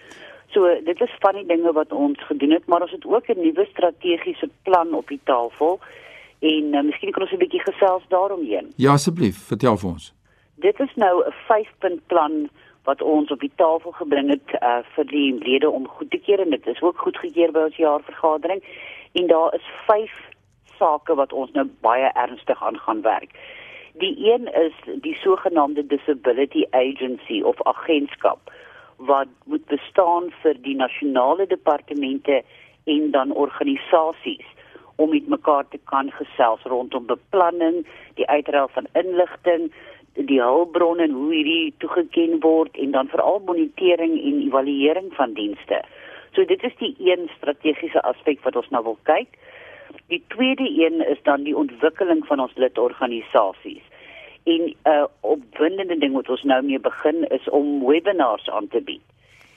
So 0.57 0.65
dit 0.85 1.01
is 1.01 1.17
van 1.21 1.35
die 1.35 1.47
dinge 1.47 1.73
wat 1.73 1.93
ons 1.93 2.23
gedoen 2.27 2.51
het, 2.51 2.67
maar 2.67 2.81
ons 2.81 2.91
het 2.91 3.05
ook 3.05 3.29
'n 3.29 3.41
nuwe 3.41 3.67
strategiese 3.71 4.49
plan 4.63 4.95
op 4.95 5.09
die 5.09 5.21
tafel 5.25 5.81
en 6.39 6.65
uh, 6.75 6.83
miskien 6.83 7.11
kan 7.11 7.23
ons 7.23 7.33
'n 7.33 7.39
bietjie 7.39 7.61
gesels 7.61 8.03
daaromheen. 8.09 8.73
Ja 8.77 8.93
asseblief, 8.93 9.37
vertel 9.47 9.77
vir 9.77 9.91
ons. 9.91 10.15
Dit 10.57 10.81
is 10.81 10.95
nou 10.95 11.25
'n 11.25 11.33
5-punt 11.49 12.07
plan 12.07 12.49
wat 12.85 13.03
ons 13.03 13.31
op 13.31 13.41
die 13.41 13.53
tafel 13.57 13.91
gebring 13.91 14.31
het 14.31 14.63
uh, 14.63 14.79
vir 14.95 15.07
die 15.07 15.35
lede 15.35 15.71
om 15.71 15.89
goed 15.89 16.11
te 16.11 16.19
keer 16.19 16.41
en 16.41 16.51
dit 16.51 16.67
is 16.67 16.83
ook 16.83 16.99
goedgekeur 16.99 17.53
by 17.53 17.65
ons 17.69 17.77
jaarvergadering 17.77 18.63
en 19.13 19.27
daar 19.27 19.55
is 19.55 19.67
5 19.87 20.13
sake 20.79 21.15
wat 21.15 21.33
ons 21.33 21.53
nou 21.53 21.67
baie 21.81 22.11
ernstig 22.13 22.63
aan 22.63 22.79
gaan 22.79 23.03
werk. 23.03 23.35
Die 23.93 24.33
een 24.33 24.49
is 24.53 25.01
die 25.01 25.15
sogenaamde 25.15 25.87
disability 25.87 26.65
agency 26.71 27.41
of 27.43 27.63
agentskap 27.63 28.53
wat 28.97 29.29
moet 29.45 29.67
bestaan 29.67 30.31
vir 30.43 30.55
die 30.63 30.77
nasionale 30.77 31.47
departemente 31.47 32.43
en 32.85 33.11
dan 33.11 33.33
organisasies 33.33 34.47
om 34.97 35.11
met 35.11 35.29
mekaar 35.29 35.69
te 35.69 35.79
kan 35.85 36.11
gesels 36.11 36.63
rondom 36.63 37.07
beplanning, 37.07 37.87
die 38.15 38.29
uitruil 38.29 38.69
van 38.69 38.87
inligting, 38.93 39.73
die 40.25 40.41
hulpbronne 40.41 41.03
en 41.03 41.11
hoe 41.13 41.33
hierdie 41.35 41.75
toegeken 41.79 42.41
word 42.41 42.77
en 42.77 42.91
dan 42.91 43.09
veral 43.09 43.43
monitering 43.45 44.17
en 44.17 44.43
evaluering 44.47 45.13
van 45.15 45.33
dienste. 45.37 45.83
So 46.33 46.45
dit 46.45 46.63
is 46.63 46.77
die 46.81 46.95
een 46.99 47.29
strategiese 47.37 48.03
aspek 48.03 48.41
wat 48.45 48.57
ons 48.57 48.69
nou 48.71 48.83
wil 48.85 48.99
kyk. 49.09 49.29
Die 50.09 50.23
tweede 50.29 50.67
een 50.69 51.03
is 51.09 51.21
dan 51.23 51.45
die 51.45 51.57
ontwikkeling 51.57 52.27
van 52.27 52.41
ons 52.41 52.57
lidorganisasies. 52.57 53.83
En 54.45 54.63
'n 54.63 54.75
uh, 54.85 55.05
opwindende 55.21 55.99
ding 55.99 56.15
wat 56.15 56.29
ons 56.29 56.43
nou 56.43 56.63
mee 56.63 56.79
begin 56.79 57.25
is 57.29 57.49
om 57.49 57.87
webinars 57.87 58.49
aan 58.51 58.69
te 58.69 58.81
bied. 58.81 59.03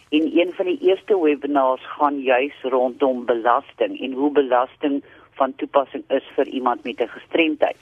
En 0.09 0.37
een 0.37 0.51
van 0.53 0.65
die 0.65 0.79
eerste 0.81 1.19
webinars 1.21 1.81
gaan 1.85 2.19
juis 2.19 2.55
rondom 2.61 3.25
belasting 3.25 4.01
en 4.01 4.11
hoe 4.11 4.31
belasting 4.31 5.03
van 5.31 5.55
toepassing 5.55 6.03
is 6.07 6.23
vir 6.35 6.47
iemand 6.47 6.83
met 6.83 7.01
'n 7.01 7.07
gestremdheid. 7.07 7.77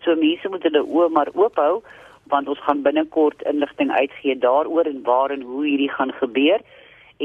So 0.00 0.14
mense 0.14 0.48
moet 0.48 0.62
hulle 0.62 0.84
oë 0.84 1.08
maar 1.08 1.28
oop 1.34 1.56
hou 1.56 1.82
want 2.34 2.48
ons 2.52 2.64
gaan 2.66 2.82
binnekort 2.82 3.42
inligting 3.52 3.90
uitgee 3.90 4.38
daaroor 4.46 4.90
en 4.90 5.02
waar 5.08 5.30
en 5.30 5.46
hoe 5.50 5.64
hierdie 5.66 5.92
gaan 5.96 6.12
gebeur 6.20 6.60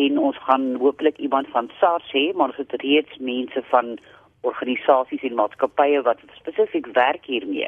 en 0.05 0.19
ons 0.29 0.37
gaan 0.47 0.75
hopelik 0.83 1.17
iemand 1.17 1.47
van 1.55 1.69
SARS 1.79 2.11
hê 2.13 2.25
maar 2.33 2.53
ons 2.53 2.63
het 2.63 2.81
reeds 2.81 3.17
mense 3.17 3.63
van 3.73 3.97
organisasies 4.41 5.23
en 5.29 5.39
maatskappye 5.39 6.01
wat 6.07 6.21
spesifiek 6.41 6.91
werk 6.97 7.25
hiermee 7.25 7.67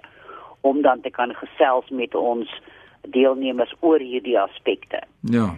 om 0.62 0.81
dan 0.81 1.01
te 1.01 1.10
kan 1.10 1.33
gesels 1.33 1.89
met 1.89 2.15
ons 2.15 2.50
deelnemers 3.01 3.74
oor 3.79 4.00
hierdie 4.00 4.39
aspekte. 4.39 5.01
Ja. 5.21 5.50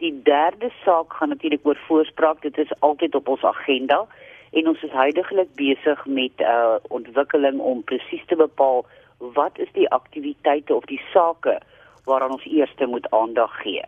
Die 0.00 0.12
derde 0.22 0.70
saak 0.84 1.12
gaan 1.12 1.28
natuurlik 1.28 1.66
oor 1.66 1.78
voorspraak. 1.86 2.42
Dit 2.42 2.58
is 2.58 2.72
altyd 2.80 3.14
op 3.14 3.28
ons 3.28 3.44
agenda 3.44 4.06
en 4.52 4.68
ons 4.68 4.82
is 4.82 4.92
heidaglik 4.92 5.52
besig 5.60 6.06
met 6.06 6.32
'n 6.38 6.42
uh, 6.42 6.76
ontwikkeling 6.88 7.60
om 7.60 7.84
presies 7.84 8.24
te 8.26 8.36
bepaal 8.36 8.86
wat 9.18 9.58
is 9.58 9.72
die 9.72 9.88
aktiwiteite 9.88 10.74
of 10.74 10.84
die 10.84 11.00
sake 11.12 11.58
waaraan 12.04 12.36
ons 12.38 12.44
eers 12.44 12.74
moet 12.86 13.10
aandag 13.10 13.62
gee. 13.62 13.82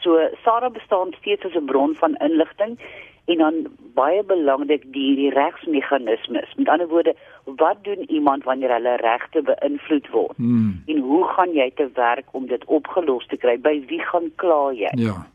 So 0.00 0.28
SARA 0.44 0.70
bestaan 0.70 1.12
steeds 1.18 1.44
as 1.44 1.54
'n 1.54 1.64
bron 1.64 1.94
van 1.94 2.16
inligting 2.16 2.78
en 3.24 3.38
dan 3.38 3.66
baie 3.94 4.22
belangrik 4.24 4.82
die 4.92 5.14
die 5.16 5.30
regsmeganismes. 5.30 6.54
Met 6.56 6.68
ander 6.68 6.88
woorde, 6.88 7.14
wat 7.44 7.84
doen 7.84 8.10
iemand 8.10 8.44
wanneer 8.44 8.72
hulle 8.72 8.96
regte 8.96 9.42
beïnvloed 9.42 10.08
word? 10.10 10.36
Hmm. 10.36 10.82
En 10.86 10.98
hoe 10.98 11.24
gaan 11.24 11.52
jy 11.52 11.70
te 11.74 11.90
werk 11.94 12.26
om 12.30 12.46
dit 12.46 12.64
opgelos 12.64 13.26
te 13.26 13.36
kry? 13.36 13.58
By 13.60 13.84
wie 13.86 14.00
gaan 14.00 14.32
kla 14.36 14.72
jy? 14.72 14.90
Ja. 14.94 15.26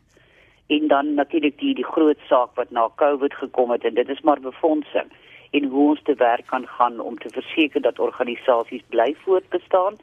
En 0.66 0.88
dan 0.88 1.14
natuurlik 1.14 1.58
die 1.58 1.74
die 1.74 1.84
groot 1.84 2.18
saak 2.28 2.54
wat 2.54 2.70
na 2.70 2.88
COVID 2.94 3.34
gekom 3.34 3.70
het 3.70 3.84
en 3.84 3.94
dit 3.94 4.08
is 4.08 4.20
maar 4.20 4.40
befondsing 4.40 5.12
en 5.56 5.68
hoe 5.72 5.88
ons 5.90 6.02
te 6.04 6.14
werk 6.20 6.46
kan 6.46 6.66
gaan 6.78 7.00
om 7.00 7.18
te 7.18 7.30
verseker 7.32 7.82
dat 7.82 7.98
organisasies 7.98 8.84
bly 8.94 9.14
voortbestaan 9.24 9.96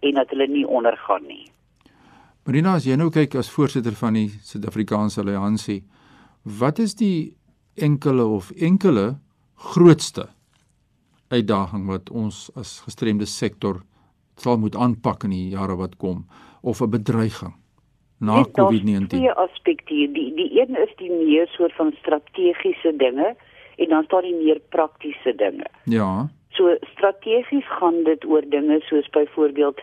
en 0.00 0.14
dat 0.20 0.30
hulle 0.30 0.46
nie 0.48 0.66
ondergaan 0.66 1.26
nie. 1.26 1.46
Marina, 2.44 2.74
as 2.74 2.86
jy 2.86 2.96
nou 2.98 3.10
kyk 3.10 3.34
as 3.38 3.50
voorsitter 3.50 3.94
van 3.94 4.14
die 4.18 4.28
Suid-Afrikaanse 4.42 5.20
Alliansie, 5.22 5.82
Wat 6.42 6.78
is 6.78 6.94
die 6.98 7.36
enkele 7.74 8.24
of 8.26 8.50
enkele 8.50 9.18
grootste 9.54 10.26
uitdaging 11.30 11.86
wat 11.86 12.10
ons 12.10 12.50
as 12.58 12.80
gestremde 12.82 13.26
sektor 13.30 13.84
sal 14.42 14.58
moet 14.58 14.74
aanpak 14.74 15.22
in 15.28 15.30
die 15.30 15.52
jare 15.54 15.76
wat 15.78 15.94
kom 16.02 16.26
of 16.62 16.82
'n 16.82 16.90
bedreiging 16.90 17.54
na 18.18 18.42
COVID-19? 18.42 19.06
Die 19.06 19.30
aspekte 19.30 19.94
die 19.94 20.34
die 20.34 20.50
een 20.60 20.74
is 20.74 20.90
die 20.96 21.10
meer 21.10 21.46
soort 21.46 21.72
van 21.72 21.94
strategiese 22.00 22.96
dinge 22.96 23.36
en 23.82 23.88
dan 23.88 24.04
staan 24.04 24.26
die 24.28 24.34
meer 24.34 24.60
praktiese 24.68 25.34
dinge. 25.36 25.66
Ja. 25.84 26.28
So 26.56 26.76
strategies 26.94 27.68
gaan 27.78 28.02
dit 28.04 28.24
oor 28.24 28.44
dinge 28.54 28.80
soos 28.88 29.08
byvoorbeeld 29.10 29.80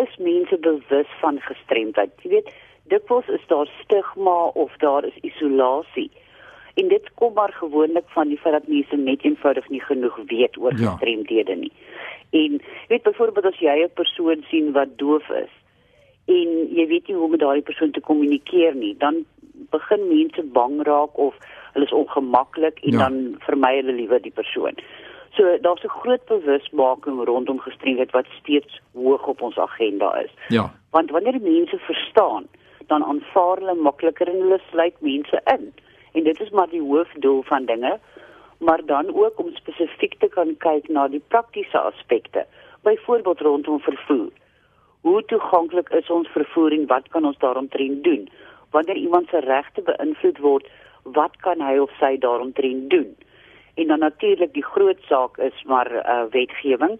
is 0.00 0.16
mense 0.18 0.58
bewus 0.58 1.10
van 1.20 1.40
gestremdheid. 1.40 2.12
Jy 2.22 2.30
weet, 2.30 2.52
dikwels 2.90 3.28
is 3.28 3.44
daar 3.46 3.70
stigma 3.82 4.38
of 4.64 4.76
daar 4.82 5.04
is 5.04 5.18
isolasie. 5.22 6.10
En 6.74 6.88
dit 6.88 7.10
kom 7.14 7.34
maar 7.34 7.52
gewoonlik 7.52 8.08
van 8.16 8.28
die 8.28 8.38
feit 8.38 8.54
dat 8.54 8.68
mense 8.68 8.96
net 8.96 9.22
eenvoudig 9.22 9.68
nie 9.68 9.82
genoeg 9.82 10.18
weet 10.26 10.58
oor 10.58 10.74
ja. 10.78 10.90
gestremdhede 10.90 11.54
nie. 11.54 11.72
En 12.30 12.62
weet 12.88 13.02
byvoorbeeld 13.02 13.46
as 13.52 13.60
jy 13.62 13.76
'n 13.84 13.94
persoon 13.94 14.44
sien 14.50 14.72
wat 14.72 14.98
doof 14.98 15.28
is 15.28 15.52
en 16.24 16.52
jy 16.76 16.86
weet 16.86 17.08
nie 17.08 17.16
hoe 17.16 17.24
om 17.24 17.30
met 17.30 17.40
daardie 17.40 17.62
persoon 17.62 17.90
te 17.90 18.00
kommunikeer 18.00 18.74
nie, 18.74 18.94
dan 18.98 19.24
begin 19.70 20.08
mense 20.08 20.42
bang 20.42 20.82
raak 20.86 21.18
of 21.18 21.34
hulle 21.72 21.84
is 21.84 21.92
ongemaklik 21.92 22.80
en 22.82 22.92
ja. 22.92 22.98
dan 22.98 23.36
vermy 23.46 23.74
hulle 23.76 23.92
liewer 23.92 24.22
die 24.22 24.34
persoon. 24.34 24.78
So 25.36 25.58
daar's 25.60 25.84
'n 25.84 25.98
groot 26.00 26.24
bewusmaking 26.26 27.24
rondom 27.24 27.58
gestremdheid 27.58 28.10
wat 28.10 28.26
steeds 28.40 28.80
hoog 28.94 29.26
op 29.26 29.42
ons 29.42 29.58
agenda 29.58 30.14
is. 30.24 30.30
Ja. 30.48 30.70
Want 30.90 31.10
wanneer 31.10 31.40
mense 31.40 31.78
verstaan 31.78 32.46
dan 32.86 33.04
aanvaar 33.04 33.56
hulle 33.56 33.74
makliker 33.74 34.28
en 34.28 34.40
hulle 34.40 34.60
sluit 34.70 35.00
mense 35.00 35.40
in. 35.44 35.72
En 36.12 36.22
dit 36.24 36.40
is 36.40 36.50
maar 36.50 36.68
die 36.68 36.82
hoofdoel 36.82 37.42
van 37.42 37.64
dinge, 37.64 37.98
maar 38.58 38.80
dan 38.86 39.14
ook 39.14 39.38
om 39.38 39.50
spesifiek 39.54 40.14
te 40.18 40.28
kan 40.28 40.56
kyk 40.56 40.88
na 40.88 41.08
die 41.08 41.22
praktiese 41.28 41.78
aspekte, 41.78 42.46
byvoorbeeld 42.82 43.40
rondom 43.40 43.80
vervoer. 43.80 44.30
Hoe 45.04 45.24
toeganklik 45.24 45.90
is 45.92 46.06
ons 46.08 46.28
vervoer 46.32 46.72
en 46.72 46.86
wat 46.88 47.08
kan 47.12 47.26
ons 47.28 47.36
daaromtrent 47.38 48.04
doen? 48.04 48.22
Wanneer 48.72 48.96
iemand 48.96 49.28
se 49.28 49.42
regte 49.44 49.82
beïnvloed 49.84 50.38
word, 50.40 50.70
wat 51.02 51.36
kan 51.44 51.60
hy 51.60 51.74
of 51.82 51.92
sy 52.00 52.16
daaromtrent 52.22 52.88
doen? 52.90 53.10
En 53.74 53.92
dan 53.92 54.00
natuurlik 54.00 54.54
die 54.56 54.64
groot 54.64 55.04
saak 55.10 55.36
is 55.44 55.60
maar 55.68 55.92
uh, 55.92 56.24
wetgewing. 56.32 56.96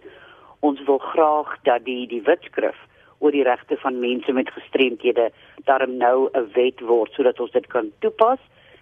Ons 0.60 0.84
wil 0.84 0.98
graag 0.98 1.56
dat 1.64 1.88
die 1.88 2.04
die 2.12 2.20
wetskrif 2.28 2.76
oor 3.24 3.32
die 3.32 3.46
regte 3.48 3.80
van 3.80 4.02
mense 4.04 4.36
met 4.36 4.52
gestremthede 4.52 5.30
daarom 5.64 5.96
nou 5.96 6.28
'n 6.28 6.50
wet 6.52 6.80
word 6.80 7.12
sodat 7.12 7.40
ons 7.40 7.56
dit 7.56 7.66
kan 7.66 7.92
toepas 8.04 8.40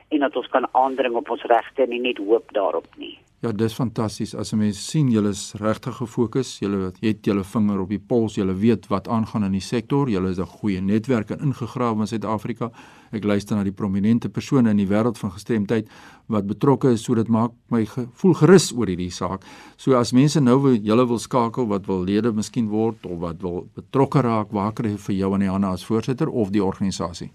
en 0.09 0.19
dat 0.19 0.37
ons 0.37 0.49
kan 0.49 0.67
aandring 0.73 1.14
op 1.14 1.31
ons 1.31 1.47
regte 1.47 1.83
en 1.83 1.95
nie 1.95 2.07
net 2.11 2.19
hoop 2.19 2.52
daarop 2.52 2.91
nie. 2.97 3.19
Ja, 3.43 3.51
dis 3.51 3.75
fantasties 3.75 4.37
as 4.39 4.53
'n 4.53 4.59
mens 4.59 4.79
sien 4.91 5.09
julle 5.11 5.31
is 5.31 5.55
regtig 5.59 5.97
gefokus, 5.97 6.59
julle 6.61 6.93
het 7.01 7.27
julle 7.27 7.43
vinger 7.43 7.81
op 7.81 7.89
die 7.89 7.99
pols, 7.99 8.35
julle 8.35 8.55
weet 8.55 8.87
wat 8.87 9.09
aangaan 9.09 9.45
in 9.45 9.53
die 9.53 9.61
sektor, 9.61 10.09
julle 10.09 10.31
is 10.31 10.39
'n 10.39 10.47
goeie 10.47 10.81
netwerk 10.81 11.31
en 11.31 11.41
ingegrawe 11.41 12.01
in 12.01 12.07
Suid-Afrika. 12.07 12.71
Ek 13.13 13.25
luister 13.25 13.57
na 13.57 13.65
die 13.65 13.73
prominente 13.73 14.29
persone 14.29 14.71
in 14.71 14.77
die 14.77 14.87
wêreld 14.87 15.19
van 15.19 15.33
gestremdheid 15.33 15.89
wat 16.29 16.47
betrokke 16.47 16.93
is, 16.93 17.03
so 17.03 17.15
dit 17.15 17.29
maak 17.29 17.51
my 17.69 17.85
gevoel 17.85 18.35
gerus 18.35 18.73
oor 18.73 18.87
hierdie 18.87 19.11
saak. 19.11 19.43
So 19.77 19.95
as 19.95 20.13
mense 20.13 20.41
nou 20.41 20.63
wil 20.63 20.77
julle 20.77 21.07
wil 21.09 21.19
skakel 21.19 21.67
wat 21.67 21.87
wil 21.87 22.05
lede 22.05 22.33
miskien 22.33 22.69
word 22.69 23.07
of 23.07 23.19
wat 23.19 23.43
wil 23.43 23.69
betrokke 23.75 24.21
raak, 24.21 24.53
waar 24.53 24.73
kry 24.73 24.97
vir 24.97 25.15
jou 25.17 25.35
aan 25.35 25.41
die 25.41 25.51
hande 25.51 25.67
as 25.67 25.85
voorsitter 25.85 26.29
of 26.29 26.51
die 26.51 26.63
organisasie? 26.63 27.33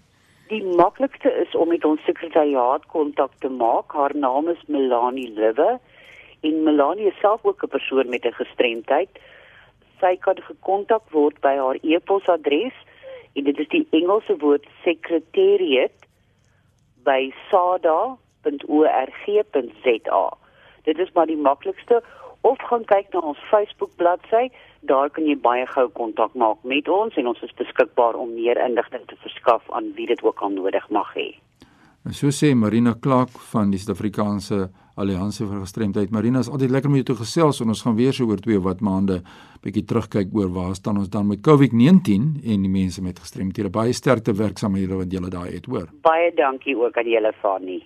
Die 0.48 0.64
maklikste 0.64 1.28
is 1.42 1.54
om 1.54 1.68
met 1.68 1.84
ons 1.84 2.00
sekretariaat 2.04 2.86
kontak 2.86 3.30
te 3.40 3.48
maak. 3.48 3.92
Haar 3.92 4.16
naam 4.16 4.48
is 4.48 4.62
Melanie 4.68 5.28
Liwe 5.28 5.78
en 6.40 6.62
Melanie 6.62 7.06
is 7.06 7.18
self 7.20 7.44
ook 7.44 7.62
'n 7.62 7.68
persoon 7.68 8.08
met 8.08 8.24
'n 8.24 8.32
gestremdheid. 8.32 9.08
Sy 10.00 10.16
kan 10.16 10.36
gekontak 10.42 11.02
word 11.10 11.40
by 11.40 11.56
haar 11.56 11.78
e-posadres 11.82 12.74
en 13.32 13.44
dit 13.44 13.58
is 13.58 13.68
die 13.68 13.86
Engelse 13.90 14.36
woord 14.36 14.66
secretariat 14.84 15.92
by 17.04 17.32
sada.org.za. 17.50 18.18
Dit 20.82 20.98
is 20.98 21.12
maar 21.12 21.26
die 21.26 21.36
maklikste 21.36 22.02
of 22.40 22.58
gaan 22.70 22.84
kyk 22.84 23.12
na 23.12 23.20
ons 23.20 23.38
Facebook 23.50 23.90
bladsy, 23.96 24.48
daar 24.80 25.10
kan 25.10 25.26
jy 25.26 25.36
baie 25.42 25.66
gou 25.66 25.88
kontak 25.88 26.34
maak 26.38 26.62
met 26.62 26.88
ons 26.88 27.16
en 27.18 27.26
ons 27.26 27.42
is 27.42 27.54
beskikbaar 27.58 28.14
om 28.14 28.34
meer 28.34 28.60
inligting 28.62 29.04
te 29.10 29.16
verskaf 29.24 29.62
aan 29.74 29.92
wie 29.96 30.06
dit 30.06 30.22
ook 30.22 30.40
al 30.40 30.54
nodig 30.54 30.88
mag 30.94 31.10
hê. 31.18 31.34
So 32.14 32.30
sê 32.32 32.54
Marina 32.54 32.94
Clark 32.94 33.34
van 33.50 33.70
die 33.70 33.78
Suid-Afrikaanse 33.78 34.68
Alliansie 34.98 35.46
vir 35.46 35.62
Gestremdheid. 35.62 36.10
Marina, 36.10 36.42
is 36.42 36.50
altyd 36.50 36.72
lekker 36.74 36.90
om 36.90 36.96
jou 36.98 37.06
te 37.10 37.16
gesels 37.20 37.62
en 37.62 37.70
ons 37.72 37.82
gaan 37.86 37.96
weer 37.98 38.16
so 38.16 38.26
oor 38.26 38.40
twee 38.42 38.58
wat 38.62 38.82
maande 38.84 39.20
bietjie 39.62 39.84
terugkyk 39.86 40.34
oor 40.34 40.50
waar 40.54 40.74
staan 40.74 40.98
ons 40.98 41.10
dan 41.12 41.28
met 41.30 41.42
COVID-19 41.46 42.42
en 42.42 42.66
die 42.66 42.72
mense 42.72 43.02
met 43.02 43.20
gestremdhede. 43.22 43.70
Baie 43.70 43.94
sterkte 43.94 44.34
werksamehede 44.34 44.98
wat 44.98 45.12
julle 45.14 45.30
daai 45.30 45.54
het, 45.54 45.66
hoor. 45.70 45.86
Baie 46.02 46.32
dankie 46.34 46.74
ook 46.78 46.98
aan 46.98 47.08
julle 47.08 47.32
Fanny. 47.42 47.82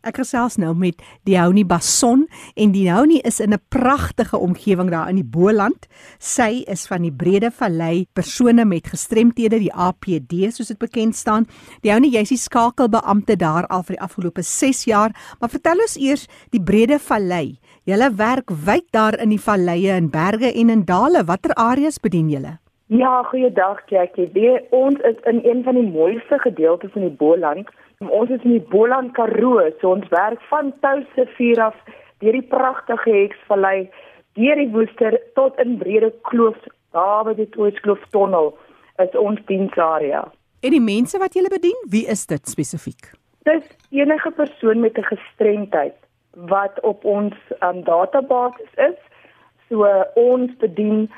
Ek 0.02 0.16
gesels 0.16 0.56
nou 0.56 0.74
met 0.74 1.00
Dioni 1.26 1.64
Bason 1.64 2.26
en 2.54 2.72
Dioni 2.72 3.18
is 3.18 3.40
in 3.40 3.52
'n 3.52 3.60
pragtige 3.68 4.38
omgewing 4.38 4.90
daar 4.90 5.08
in 5.08 5.16
die 5.16 5.24
Boland. 5.24 5.86
Sy 6.18 6.62
is 6.66 6.86
van 6.86 7.02
die 7.02 7.12
Brede 7.12 7.50
Vallei 7.50 8.06
persone 8.12 8.64
met 8.64 8.86
gestremthede, 8.86 9.58
die 9.58 9.74
APD 9.74 10.52
soos 10.52 10.68
dit 10.68 10.78
bekend 10.78 11.16
staan. 11.16 11.46
Dioni, 11.80 12.10
jy's 12.10 12.28
die 12.28 12.38
skakelbeampte 12.38 13.36
daar 13.36 13.66
al 13.66 13.82
vir 13.82 13.96
die 13.96 14.02
afgelope 14.02 14.42
6 14.42 14.84
jaar, 14.84 15.10
maar 15.40 15.50
vertel 15.50 15.78
ons 15.80 15.96
eers 15.96 16.26
die 16.50 16.62
Brede 16.62 16.98
Vallei. 16.98 17.58
Julle 17.88 18.10
werk 18.16 18.50
wyd 18.66 18.84
daar 18.92 19.16
in 19.16 19.30
die 19.32 19.40
valleie 19.40 19.94
en 19.96 20.10
berge 20.12 20.48
en 20.60 20.68
in 20.68 20.82
dale. 20.84 21.22
Watter 21.24 21.54
areas 21.56 21.96
bedien 22.04 22.26
julle? 22.28 22.50
Ja, 22.92 23.22
goeiedag 23.30 23.78
Jackie. 23.88 24.26
Die, 24.34 24.50
ons 24.76 24.98
is 25.08 25.20
in 25.30 25.38
een 25.44 25.62
van 25.64 25.78
die 25.78 25.86
mooiste 25.86 26.36
gedeeltes 26.42 26.92
van 26.92 27.06
die 27.06 27.16
Boland. 27.22 27.70
Ons 28.04 28.34
is 28.34 28.42
in 28.44 28.58
die 28.58 28.66
Boland 28.74 29.14
Karoo, 29.16 29.62
so 29.80 29.94
ons 29.94 30.04
werk 30.12 30.42
van 30.50 30.68
Touwse 30.84 31.24
vuur 31.38 31.62
af 31.64 31.78
deur 32.20 32.36
die 32.36 32.44
pragtige 32.50 33.14
Heksvallei, 33.14 33.88
deur 34.36 34.60
die 34.60 34.68
Woester 34.74 35.16
tot 35.38 35.56
in 35.64 35.78
Brede 35.80 36.10
Kloof, 36.28 36.58
daar 36.92 37.24
by 37.24 37.32
die 37.38 37.48
Toetskloof 37.54 38.02
tonnel 38.12 38.50
is 39.00 39.16
ons 39.16 39.40
diensarea. 39.48 40.26
En 40.60 40.76
die 40.76 40.82
mense 40.82 41.22
wat 41.22 41.40
julle 41.40 41.48
bedien, 41.54 41.80
wie 41.88 42.04
is 42.04 42.26
dit 42.28 42.52
spesifiek? 42.52 43.14
Dis 43.48 43.64
enige 43.96 44.34
persoon 44.36 44.84
met 44.84 44.98
'n 44.98 45.08
gestremdheid 45.08 45.96
wat 46.46 46.80
op 46.80 47.04
ons 47.04 47.34
um, 47.60 47.82
database 47.84 48.68
is. 48.76 48.98
So 49.68 49.86
uh, 49.86 50.04
ons 50.14 50.54
bedien 50.62 51.10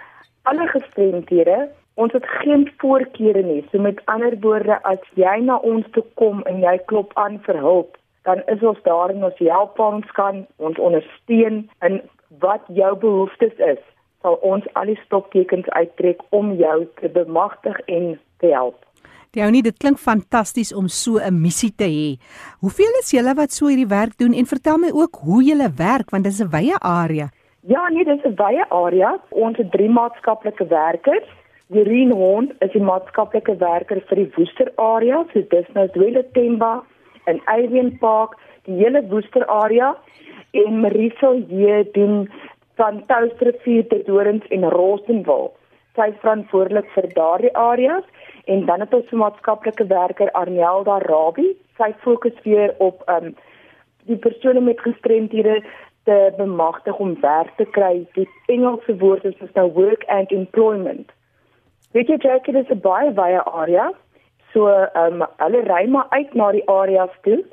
alle 0.43 0.67
gestremdhede 0.67 1.69
Ons 2.01 2.13
het 2.13 2.27
geen 2.27 2.71
voorkeure 2.77 3.43
nie. 3.43 3.65
So 3.71 3.79
met 3.79 4.01
ander 4.05 4.37
woorde, 4.41 4.79
as 4.83 5.03
jy 5.15 5.37
na 5.45 5.57
ons 5.57 5.87
toe 5.93 6.05
kom 6.15 6.43
en 6.49 6.63
jy 6.65 6.79
klop 6.93 7.13
aan 7.21 7.37
vir 7.45 7.59
hulp, 7.61 7.99
dan 8.29 8.41
is 8.53 8.63
ons 8.63 8.81
daar 8.87 9.13
en 9.13 9.25
ons 9.29 9.43
help 9.45 9.81
ons 9.85 10.13
kan 10.17 10.45
ons 10.57 10.79
ondersteun 10.79 11.63
in 11.89 12.01
wat 12.45 12.65
jou 12.81 12.93
behoeftes 13.05 13.57
is. 13.73 13.83
Sal 14.23 14.39
ons 14.47 14.65
al 14.81 14.93
die 14.93 15.01
stoptekens 15.05 15.69
uittrek 15.77 16.23
om 16.37 16.55
jou 16.61 16.79
te 17.01 17.13
bemagtig 17.13 17.81
en 17.87 18.15
te 18.41 18.53
help. 18.55 18.81
Diony, 19.31 19.61
dit 19.63 19.77
klink 19.79 19.99
fantasties 19.99 20.75
om 20.75 20.89
so 20.89 21.19
'n 21.19 21.41
missie 21.41 21.73
te 21.77 21.85
hê. 21.85 22.19
Hoeveel 22.61 22.95
is 23.01 23.13
julle 23.13 23.35
wat 23.35 23.53
so 23.53 23.67
hierdie 23.67 23.87
werk 23.87 24.19
doen 24.19 24.35
en 24.35 24.47
vertel 24.47 24.79
my 24.79 24.91
ook 24.91 25.15
hoe 25.25 25.43
julle 25.43 25.71
werk 25.77 26.11
want 26.11 26.25
dit 26.25 26.33
is 26.33 26.41
'n 26.41 26.51
wye 26.51 26.77
area. 26.81 27.29
Ja, 27.63 27.89
nee, 27.89 28.05
dit 28.05 28.19
is 28.19 28.25
'n 28.25 28.35
wye 28.35 28.65
area. 28.69 29.21
Ons 29.31 29.57
het 29.57 29.71
drie 29.71 29.89
maatskaplike 29.89 30.67
werkers 30.67 31.29
Irene 31.71 32.15
Hond 32.15 32.51
is 32.65 32.73
die 32.75 32.83
maatskaplike 32.83 33.55
werker 33.61 34.01
vir 34.09 34.19
die 34.19 34.31
Woester 34.35 34.73
area, 34.83 35.21
so 35.31 35.43
dis 35.53 35.69
nou 35.77 35.85
Dwele 35.95 36.25
Temba 36.35 36.83
en 37.31 37.39
Avian 37.53 37.93
Park, 38.01 38.35
die 38.67 38.75
hele 38.81 39.05
Woester 39.13 39.45
area 39.47 39.93
en 40.65 40.81
Marisol 40.83 41.45
hier 41.47 41.85
doen 41.95 42.25
van 42.81 42.99
Touwsrivier 43.07 43.87
te 43.87 44.01
Dorings 44.09 44.51
en 44.51 44.67
Rosenwil. 44.75 45.53
Sy 45.95 46.09
is 46.11 46.19
verantwoordelik 46.25 46.91
vir 46.97 47.07
daardie 47.15 47.55
areas 47.55 48.27
en 48.51 48.65
dan 48.67 48.81
het 48.81 48.95
ons 48.95 49.11
'n 49.11 49.23
maatskaplike 49.23 49.87
werker 49.87 50.31
Arnelda 50.31 50.99
Rabbi. 50.99 51.49
Sy 51.77 51.93
fokus 51.99 52.37
weer 52.43 52.75
op 52.79 53.03
um 53.07 53.37
die 54.05 54.17
persone 54.17 54.61
met 54.61 54.81
gestremdhede 54.81 55.63
te 56.05 56.33
bemagtig 56.37 56.99
om 56.99 57.21
werk 57.21 57.53
te 57.57 57.65
kry. 57.65 58.07
Die 58.13 58.29
Engelse 58.47 58.97
woord 58.97 59.25
is 59.25 59.53
nou 59.55 59.73
work 59.73 60.05
and 60.07 60.31
employment. 60.31 61.11
Weet 61.93 62.09
jy 62.09 62.17
Jackie, 62.17 62.53
dit 62.53 62.71
is 62.71 62.77
'n 62.77 62.81
baie 62.81 63.11
baie 63.11 63.43
area. 63.43 63.93
So, 64.53 64.67
ehm 64.69 65.23
um, 65.23 65.27
hulle 65.37 65.61
ry 65.61 65.87
maar 65.89 66.07
uit 66.09 66.35
na 66.35 66.51
die 66.53 66.69
areas 66.69 67.15
toe 67.23 67.45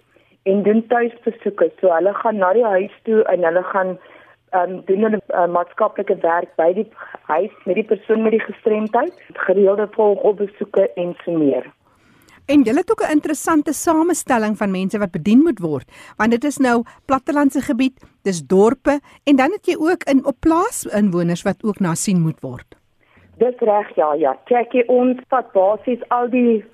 en 0.44 0.64
doen 0.64 0.88
tuisbesoeke. 0.88 1.72
So 1.80 1.94
hulle 1.94 2.14
gaan 2.14 2.38
na 2.38 2.54
die 2.54 2.66
huis 2.66 2.96
toe 3.04 3.24
en 3.24 3.44
hulle 3.44 3.64
gaan 3.64 3.98
ehm 4.50 4.72
um, 4.72 4.82
doen 4.86 5.02
hulle 5.04 5.22
uh, 5.28 5.48
maatskaplike 5.48 6.16
werk 6.22 6.56
by 6.56 6.74
die 6.74 6.88
huis 7.28 7.52
met 7.66 7.76
die 7.76 7.84
persoon 7.84 8.22
met 8.24 8.32
die 8.32 8.46
gestremdheid, 8.46 9.14
gereelde 9.34 9.88
volgopbesoeke 9.92 10.94
en 10.96 11.16
so 11.24 11.32
meer. 11.32 11.68
En 12.48 12.62
julle 12.64 12.80
het 12.80 12.92
ook 12.92 13.04
'n 13.04 13.12
interessante 13.12 13.74
samestelling 13.74 14.58
van 14.58 14.72
mense 14.72 15.00
wat 15.00 15.12
bedien 15.12 15.42
moet 15.44 15.60
word, 15.60 15.88
want 16.18 16.32
dit 16.32 16.44
is 16.44 16.58
nou 16.58 16.84
plattelandse 17.06 17.62
gebied, 17.62 18.06
dis 18.22 18.46
dorpe 18.46 19.00
en 19.24 19.36
dan 19.36 19.52
het 19.52 19.66
jy 19.66 19.76
ook 19.80 20.04
in 20.04 20.26
op 20.26 20.36
plaas 20.40 20.86
inwoners 20.86 21.42
wat 21.42 21.64
ook 21.64 21.80
na 21.80 21.94
sien 21.96 22.22
moet 22.22 22.40
word. 22.40 22.76
Dis 23.38 23.60
reg 23.60 23.96
ja 23.96 24.14
ja. 24.14 24.38
Kykie 24.46 24.88
ons 24.88 25.20
vat 25.28 25.52
basies 25.52 26.02
al 26.08 26.30
die 26.30 26.66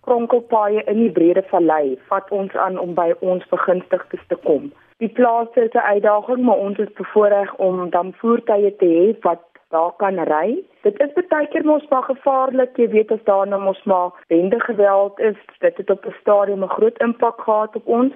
kronkelpaaie 0.00 0.82
in 0.84 0.96
die 0.96 1.12
breede 1.12 1.44
vallei 1.50 1.98
vat 2.08 2.30
ons 2.30 2.54
aan 2.56 2.78
om 2.78 2.94
by 2.94 3.12
ons 3.20 3.48
begunstigdes 3.48 4.24
te 4.28 4.36
kom. 4.36 4.72
Die 4.98 5.08
plase 5.08 5.60
is 5.64 5.72
'n 5.72 5.88
uitdaging, 5.94 6.40
maar 6.44 6.56
ons 6.56 6.78
is 6.78 6.92
bevoorreg 6.92 7.54
om 7.56 7.90
dan 7.90 8.12
voertuie 8.20 8.76
te 8.76 8.84
hê 8.84 9.20
wat 9.20 9.42
daar 9.68 9.92
kan 9.96 10.18
ry. 10.18 10.64
Dit 10.82 11.00
is 11.00 11.28
baie 11.28 11.48
keer 11.48 11.64
mos 11.64 11.88
maar 11.88 12.02
gevaarlik, 12.02 12.76
jy 12.76 12.88
weet 12.88 13.12
as 13.12 13.24
daar 13.24 13.46
nou 13.46 13.62
mos 13.62 13.82
maar 13.84 14.10
bende 14.26 14.60
geweld 14.60 15.20
is, 15.20 15.36
dit 15.58 15.76
het 15.76 15.90
op 15.90 16.04
'n 16.04 16.14
stadium 16.20 16.64
'n 16.64 16.68
groot 16.76 16.98
impak 16.98 17.40
gehad 17.40 17.76
op 17.76 17.86
ons. 17.86 18.12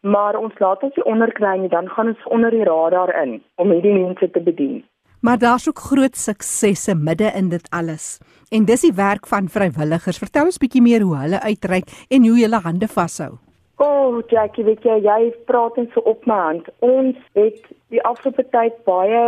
Maar 0.00 0.36
ons 0.36 0.58
laat 0.58 0.82
ons 0.82 0.94
nie 0.94 1.04
onderkry 1.04 1.58
nie, 1.58 1.68
dan 1.68 1.88
gaan 1.88 2.08
ons 2.08 2.26
onder 2.26 2.50
die 2.50 2.64
radar 2.64 3.22
in 3.22 3.42
om 3.56 3.70
hierdie 3.70 3.92
mense 3.92 4.30
te 4.30 4.40
bedien. 4.40 4.84
Maar 5.20 5.38
daar's 5.38 5.68
ook 5.68 5.78
groot 5.78 6.16
suksesse 6.16 6.94
midde 6.94 7.30
in 7.34 7.48
dit 7.48 7.70
alles. 7.70 8.18
En 8.50 8.64
dis 8.64 8.80
die 8.80 8.94
werk 8.94 9.26
van 9.26 9.48
vrywilligers. 9.48 10.18
Vertel 10.18 10.44
ons 10.44 10.58
bietjie 10.58 10.82
meer 10.82 11.00
hoe 11.00 11.16
hulle 11.16 11.40
uitreik 11.40 11.84
en 12.08 12.26
hoe 12.26 12.40
hulle 12.40 12.60
hande 12.60 12.88
vashou. 12.88 13.51
Oh, 13.84 14.22
Jackie, 14.30 14.62
weet 14.62 14.84
jy, 14.86 15.00
jy 15.02 15.32
praat 15.50 15.78
net 15.80 15.90
so 15.90 16.04
op 16.06 16.26
my 16.30 16.36
hand. 16.38 16.68
Ons 16.86 17.16
het 17.34 17.64
die 17.90 18.02
afgelope 18.06 18.44
tyd 18.54 18.76
baie 18.86 19.22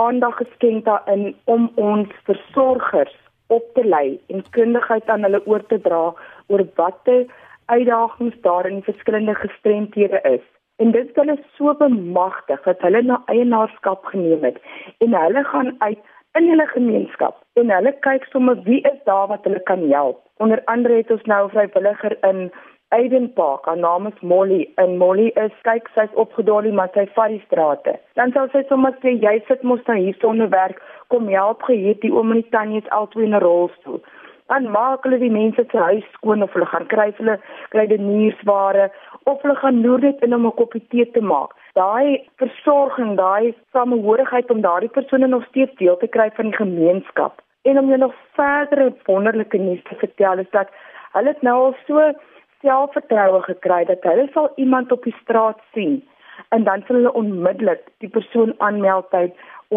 aandag 0.00 0.38
geskenk 0.38 0.86
daarin 0.86 1.34
om 1.52 1.66
ons 1.76 2.14
versorgers 2.28 3.12
op 3.52 3.66
te 3.76 3.84
lei 3.84 4.16
en 4.32 4.40
kundigheid 4.56 5.12
aan 5.12 5.26
hulle 5.28 5.42
oor 5.44 5.66
te 5.68 5.76
dra 5.84 6.00
oor 6.48 6.64
watter 6.80 7.26
uitdagings 7.74 8.40
daar 8.46 8.70
in 8.70 8.80
verskillende 8.88 9.34
gestremthede 9.42 10.22
is. 10.32 10.48
En 10.80 10.96
dit 10.96 11.12
is 11.12 11.20
hulle 11.20 11.36
so 11.58 11.76
bemagtig 11.82 12.64
dat 12.70 12.80
hulle 12.86 13.04
na 13.04 13.20
eienaarskap 13.28 14.08
geneem 14.14 14.48
het 14.48 14.64
en 15.04 15.20
hulle 15.26 15.44
gaan 15.52 15.74
uit 15.84 16.00
in 16.40 16.48
hulle 16.54 16.70
gemeenskap 16.72 17.36
en 17.60 17.76
hulle 17.76 17.92
kyk 18.08 18.24
sommer 18.32 18.56
wie 18.64 18.80
is 18.94 19.00
daar 19.04 19.28
wat 19.28 19.44
hulle 19.44 19.60
kan 19.68 19.84
help. 19.92 20.24
Onder 20.40 20.64
andere 20.72 21.02
het 21.02 21.10
ons 21.12 21.28
nou 21.28 21.44
'n 21.46 21.56
vrywilliger 21.58 22.16
in 22.32 22.46
Aiden 22.90 23.32
Park, 23.32 23.66
haar 23.66 23.78
naam 23.78 24.06
is 24.06 24.20
Molly. 24.20 24.68
En 24.74 24.96
Molly 24.98 25.28
is 25.42 25.52
kyk 25.62 25.90
sy's 25.94 26.14
opgedaal 26.14 26.70
maar 26.74 26.90
sy 26.94 27.06
vat 27.14 27.30
die 27.34 27.42
strate. 27.46 27.98
Dan 28.18 28.32
sal 28.32 28.48
sy 28.50 28.64
sommer 28.68 28.96
sê 29.02 29.14
jy 29.26 29.36
sit 29.48 29.62
mos 29.62 29.84
nou 29.86 29.98
hier 29.98 30.16
sonder 30.20 30.50
werk, 30.50 30.80
kom 31.08 31.28
help 31.28 31.62
geheer 31.68 32.00
die 32.02 32.10
oom 32.10 32.34
en 32.34 32.42
die 32.42 32.50
tannie 32.56 32.82
is 32.82 32.90
albei 32.90 33.24
in 33.28 33.34
'n 33.34 33.44
rolstoel 33.46 34.02
dan 34.50 34.66
maak 34.74 35.04
hulle 35.06 35.18
die 35.22 35.30
mense 35.30 35.62
se 35.70 35.78
huis 35.78 36.06
skoon 36.16 36.42
of 36.42 36.54
hulle 36.56 36.66
gaan 36.72 36.86
kry 36.92 37.06
hulle 37.18 37.36
kry 37.74 37.84
die 37.90 37.98
nuusware 38.02 38.88
of 39.32 39.44
hulle 39.44 39.54
gaan 39.60 39.78
loer 39.84 40.02
dit 40.04 40.24
in 40.26 40.34
om 40.38 40.46
'n 40.48 40.56
koppie 40.60 40.82
tee 40.94 41.06
te 41.16 41.22
maak. 41.32 41.52
daai 41.78 42.18
versorging, 42.42 43.12
daai 43.16 43.54
samehorigheid 43.74 44.50
om 44.50 44.60
daardie 44.60 44.94
persone 44.96 45.26
nog 45.26 45.44
steeds 45.50 45.76
deel 45.82 45.96
te 46.00 46.08
kry 46.16 46.28
van 46.38 46.50
die 46.50 46.56
gemeenskap. 46.56 47.34
En 47.62 47.78
om 47.78 47.88
jou 47.88 47.98
nog 47.98 48.14
verdere 48.38 48.92
wonderlike 49.06 49.58
nuus 49.58 49.82
te 49.88 49.94
vertel 50.02 50.38
is 50.38 50.50
dat 50.50 50.68
hulle 51.12 51.34
nou 51.40 51.56
al 51.66 51.76
so 51.86 52.12
selfvertroue 52.62 53.42
gekry 53.42 53.84
dat 53.84 54.02
hulle 54.08 54.28
sal 54.32 54.50
iemand 54.56 54.92
op 54.92 55.04
die 55.04 55.16
straat 55.22 55.60
sien 55.74 56.00
en 56.48 56.64
dan 56.64 56.82
sal 56.86 56.96
hulle 56.96 57.12
onmiddellik 57.12 57.82
die 58.04 58.08
persoon 58.08 58.54
aanmeld 58.58 59.10
by 59.10 59.26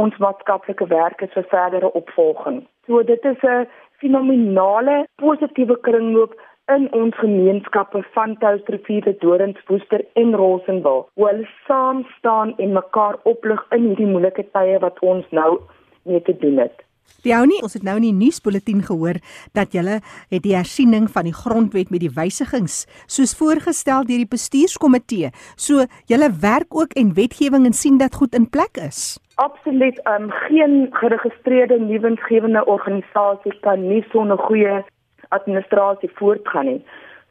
ons 0.04 0.18
maatskaplike 0.18 0.88
werkers 0.90 1.34
vir 1.38 1.46
verdere 1.52 1.92
opvolging. 2.00 2.64
So 2.88 3.04
dit 3.04 3.26
is 3.26 3.44
'n 3.44 3.68
fenominale 4.02 5.06
positiewe 5.16 5.78
kringloop 5.88 6.34
in 6.68 6.88
ons 6.94 7.16
gemeenskappe 7.16 8.04
van 8.16 8.38
Touwsrivier, 8.38 9.16
Dorings, 9.20 9.64
Woester 9.68 10.06
en 10.14 10.36
Rosenwil. 10.36 11.08
Hoe 11.14 11.28
hulle 11.28 11.48
saam 11.68 12.06
staan 12.18 12.54
en 12.58 12.72
mekaar 12.72 13.18
oplig 13.24 13.66
in 13.70 13.88
hierdie 13.88 14.08
moeilike 14.08 14.46
tye 14.52 14.80
wat 14.80 15.00
ons 15.00 15.26
nou 15.30 15.60
mee 16.04 16.22
te 16.22 16.38
doen 16.38 16.58
het. 16.58 16.84
Leonie, 17.24 17.62
ons 17.64 17.72
het 17.78 17.86
nou 17.88 17.96
in 18.02 18.04
die 18.10 18.16
nuusbulletin 18.18 18.82
gehoor 18.84 19.16
dat 19.56 19.72
julle 19.72 20.02
het 20.28 20.42
die 20.44 20.56
hersiening 20.58 21.06
van 21.12 21.24
die 21.24 21.36
grondwet 21.36 21.92
met 21.94 22.02
die 22.04 22.12
wysigings 22.12 22.82
soos 23.08 23.32
voorgestel 23.40 24.04
deur 24.10 24.20
die 24.26 24.28
bestuurskomitee. 24.28 25.30
So 25.56 25.86
julle 26.12 26.28
werk 26.44 26.76
ook 26.76 26.98
en 27.00 27.14
wetgewing 27.16 27.64
en 27.70 27.78
sien 27.80 28.02
dat 28.02 28.18
goed 28.20 28.36
in 28.36 28.50
plek 28.50 28.76
is. 28.84 29.16
Absoluut, 29.40 30.02
um, 30.04 30.28
geen 30.50 30.90
geregistreerde 30.92 31.80
nuwensgewende 31.80 32.66
organisasie 32.66 33.56
kan 33.62 33.88
nie 33.88 34.04
sonder 34.12 34.38
goeie 34.38 34.84
administrasie 35.30 36.12
voortgaan 36.20 36.66
nie. 36.66 36.82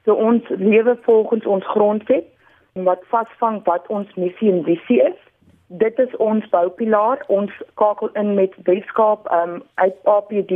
So 0.05 0.17
ons 0.17 0.49
lewe 0.49 0.97
volgens 1.05 1.45
ons 1.47 1.69
grondwet 1.69 2.25
wat 2.89 3.05
vasvang 3.13 3.61
wat 3.69 3.87
ons 3.93 4.09
missie 4.17 4.49
en 4.51 4.65
visie 4.65 5.03
is 5.05 5.21
dit 5.79 5.99
is 5.99 6.17
ons 6.17 6.49
boupilaar. 6.49 7.25
Ons 7.27 7.53
skakel 7.73 8.11
in 8.13 8.35
met 8.35 8.55
Weskaap 8.65 9.31
um, 9.33 9.63
uit 9.75 9.95
APD 10.05 10.53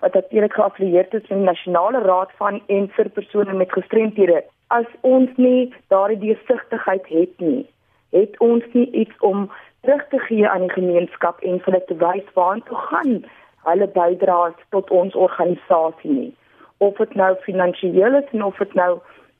wat 0.00 0.14
natuurlik 0.14 0.52
geaffilieer 0.52 1.06
is 1.08 1.28
met 1.28 1.28
die 1.28 1.46
Nasionale 1.46 2.00
Raad 2.02 2.30
van 2.36 2.62
en 2.66 2.88
vir 2.88 3.08
persone 3.08 3.52
met 3.52 3.72
gestremthede. 3.72 4.44
As 4.66 4.86
ons 5.00 5.30
nie 5.36 5.74
daardie 5.88 6.18
deursigtigheid 6.18 7.06
het 7.08 7.32
nie, 7.36 7.66
het 8.10 8.38
ons 8.38 8.64
nie 8.72 8.90
iets 8.90 9.18
om 9.18 9.50
terug 9.80 10.08
te 10.08 10.18
gee 10.18 10.48
aan 10.48 10.60
die 10.60 10.72
gemeenskap 10.72 11.40
en 11.40 11.60
vir 11.60 11.72
hulle 11.72 11.84
te 11.86 11.96
wys 12.00 12.32
waartoe 12.34 12.80
gaan 12.88 13.24
hulle 13.68 13.88
bydraes 13.92 14.56
tot 14.70 14.90
ons 14.90 15.14
organisasie 15.14 16.10
nie. 16.10 16.34
Of 16.78 16.96
dit 16.96 17.14
nou 17.14 17.34
finansiëel 17.44 18.16
is 18.22 18.40
of 18.40 18.56
dit 18.56 18.74
nou 18.74 18.92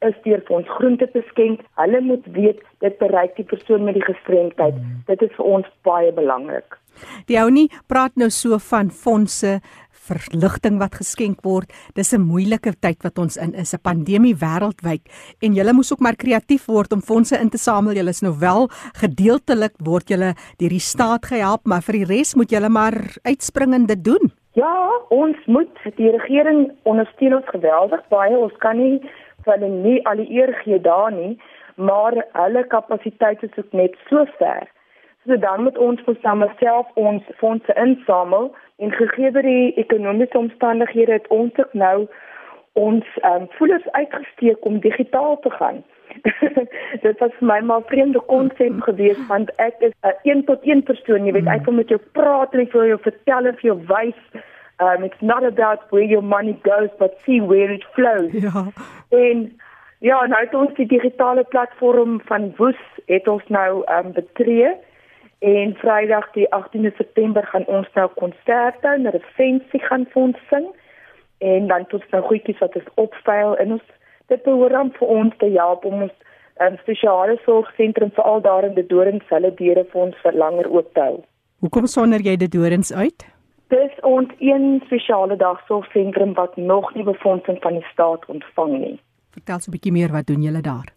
is 0.06 0.16
deur 0.24 0.42
vir 0.46 0.56
ons 0.56 0.72
groente 0.78 1.06
te 1.12 1.22
skenk. 1.28 1.60
Hulle 1.80 2.00
moet 2.00 2.26
weet 2.36 2.62
dit 2.84 2.98
bereik 2.98 3.36
die 3.36 3.44
persoon 3.44 3.84
met 3.84 3.94
die 3.94 4.06
gestremdheid. 4.06 4.74
Mm. 4.74 5.02
Dit 5.06 5.22
is 5.22 5.34
vir 5.36 5.44
ons 5.58 5.66
baie 5.82 6.12
belangrik. 6.12 6.78
Die 7.30 7.38
ou 7.40 7.48
nie 7.50 7.68
praat 7.88 8.16
nou 8.20 8.30
so 8.34 8.58
van 8.70 8.90
fondse 8.90 9.60
verligting 10.10 10.80
wat 10.80 10.98
geskenk 10.98 11.44
word. 11.46 11.70
Dis 11.94 12.12
'n 12.12 12.20
moeilike 12.20 12.72
tyd 12.80 13.02
wat 13.02 13.18
ons 13.18 13.36
in 13.36 13.54
is, 13.54 13.74
'n 13.74 13.82
pandemie 13.82 14.34
wêreldwyd 14.34 15.02
en 15.42 15.54
julle 15.54 15.72
moes 15.72 15.92
ook 15.92 16.00
maar 16.00 16.16
kreatief 16.16 16.66
word 16.66 16.92
om 16.92 17.00
fondse 17.00 17.38
in 17.38 17.50
te 17.50 17.58
samel. 17.58 17.94
Julle 17.94 18.10
is 18.10 18.22
nou 18.22 18.34
wel 18.38 18.68
gedeeltelik 19.02 19.74
word 19.78 20.08
julle 20.08 20.34
deur 20.58 20.68
die 20.68 20.80
staat 20.92 21.26
gehelp, 21.26 21.66
maar 21.66 21.82
vir 21.82 21.92
die 21.92 22.04
res 22.04 22.34
moet 22.34 22.50
julle 22.50 22.68
maar 22.68 22.94
uitspring 23.22 23.74
en 23.74 23.86
dit 23.86 24.04
doen. 24.04 24.32
Ja, 24.54 24.90
ons 25.10 25.36
moet 25.46 25.70
die 25.96 26.10
regering 26.10 26.72
ondersteun 26.82 27.34
ons 27.34 27.46
geweldig 27.46 28.02
baie. 28.08 28.36
Ons 28.36 28.56
kan 28.58 28.76
nie 28.76 29.00
hulle 29.44 29.68
nie 29.68 30.07
al 30.07 30.16
die 30.16 30.31
eer 30.40 30.53
gee 30.62 30.81
daar 30.81 31.12
nie, 31.12 31.38
maar 31.74 32.14
hulle 32.33 32.66
kapasiteite 32.66 33.46
is 33.46 33.59
ook 33.59 33.72
net 33.72 33.96
so 34.09 34.24
ver. 34.38 34.68
So 35.26 35.37
dan 35.37 35.62
moet 35.62 35.79
ons 35.79 36.00
vir 36.05 36.16
self 36.59 36.87
ons 36.94 37.22
fondse 37.37 37.74
insamel 37.74 38.55
en 38.79 38.92
gegee 38.92 39.31
die 39.31 39.74
ekonomiese 39.76 40.38
omstandighede 40.38 41.12
het 41.12 41.29
ons 41.29 41.53
ook 41.57 41.72
nou 41.72 42.09
ons 42.72 43.05
um, 43.24 43.46
voelers 43.59 43.88
uitgesteek 43.92 44.64
om 44.64 44.81
digitaal 44.81 45.38
te 45.40 45.50
gaan. 45.50 45.83
dit 47.05 47.18
was 47.18 47.35
vir 47.38 47.46
my 47.46 47.61
maar 47.61 47.81
'n 47.81 47.90
vreemde 47.92 48.20
konsep 48.20 48.81
geweest 48.81 49.26
want 49.26 49.50
ek 49.57 49.74
is 49.79 49.92
'n 50.03 50.16
een 50.22 50.44
tot 50.44 50.59
een 50.62 50.83
persoon, 50.83 51.24
jy 51.24 51.33
weet, 51.33 51.46
ek 51.46 51.64
wil 51.64 51.74
met 51.74 51.88
jou 51.88 52.00
praat 52.12 52.53
en 52.53 52.61
ek 52.61 52.72
wil 52.72 52.87
jou 52.87 52.98
vertel 53.00 53.46
en 53.46 53.55
vir 53.61 53.66
jou 53.70 53.79
wys 53.87 54.20
Um 54.81 55.05
it's 55.05 55.21
not 55.21 55.45
about 55.45 55.81
where 55.90 56.05
your 56.05 56.23
money 56.23 56.59
goes 56.62 56.90
but 56.99 57.19
see 57.25 57.40
where 57.40 57.73
it 57.73 57.85
flows. 57.95 58.33
Ja. 58.47 58.66
En 59.09 59.59
ja, 59.99 60.27
nou 60.27 60.40
het 60.40 60.55
ons 60.55 60.75
die 60.75 60.87
digitale 60.87 61.45
platform 61.45 62.21
van 62.25 62.55
Woes 62.57 62.81
het 63.07 63.29
ons 63.29 63.43
nou 63.49 63.83
um 63.99 64.12
betree 64.12 64.73
en 65.40 65.75
Vrydag 65.81 66.31
die 66.33 66.47
18de 66.57 66.93
September 66.97 67.47
gaan 67.47 67.66
ons 67.66 67.88
nou 67.95 68.09
konserte 68.16 68.88
en 68.88 69.03
'n 69.03 69.16
resensie 69.19 69.81
gaan 69.81 70.07
vir 70.12 70.23
ons 70.23 70.38
sing 70.49 70.66
en 71.38 71.66
dan 71.66 71.87
tot 71.87 72.11
nou 72.11 72.23
goedjies 72.23 72.59
wat 72.59 72.77
ons 72.77 72.90
opstyl 72.95 73.57
en 73.57 73.73
ons 73.73 73.87
dit 74.27 74.43
behoort 74.43 74.73
dan 74.73 74.93
vir 74.99 75.09
ons 75.09 75.37
te 75.37 75.49
help 75.57 75.85
om 75.85 76.03
ons 76.03 76.16
um, 76.61 76.77
spesiale 76.83 77.38
sorgsentrum 77.45 78.12
vir 78.16 78.25
al 78.25 78.40
daar 78.40 78.64
in 78.69 78.75
die 78.75 78.87
Dorings 78.87 79.33
hulle 79.35 79.53
deure 79.55 79.85
vir 79.93 80.03
ons 80.07 80.16
vir 80.25 80.33
langer 80.33 80.69
oop 80.71 80.95
te 80.95 81.01
hou. 81.01 81.19
Hoekom 81.64 81.87
sonder 81.87 82.21
jy 82.25 82.37
die 82.40 82.49
Dorings 82.49 82.93
uit? 82.93 83.27
Dis 83.70 83.92
ons 84.02 84.30
een 84.38 84.83
spesiale 84.85 85.37
dagsorgsentrum 85.37 86.33
wat 86.35 86.56
nog 86.56 86.94
nie 86.94 87.04
befondsing 87.06 87.59
van 87.62 87.76
die 87.78 87.87
staat 87.92 88.24
ontvang 88.26 88.72
nie. 88.78 88.96
Vertel 89.30 89.61
so 89.61 89.70
'n 89.70 89.74
bietjie 89.76 89.92
meer 89.92 90.12
wat 90.12 90.26
doen 90.26 90.42
julle 90.42 90.61
daar? 90.61 90.88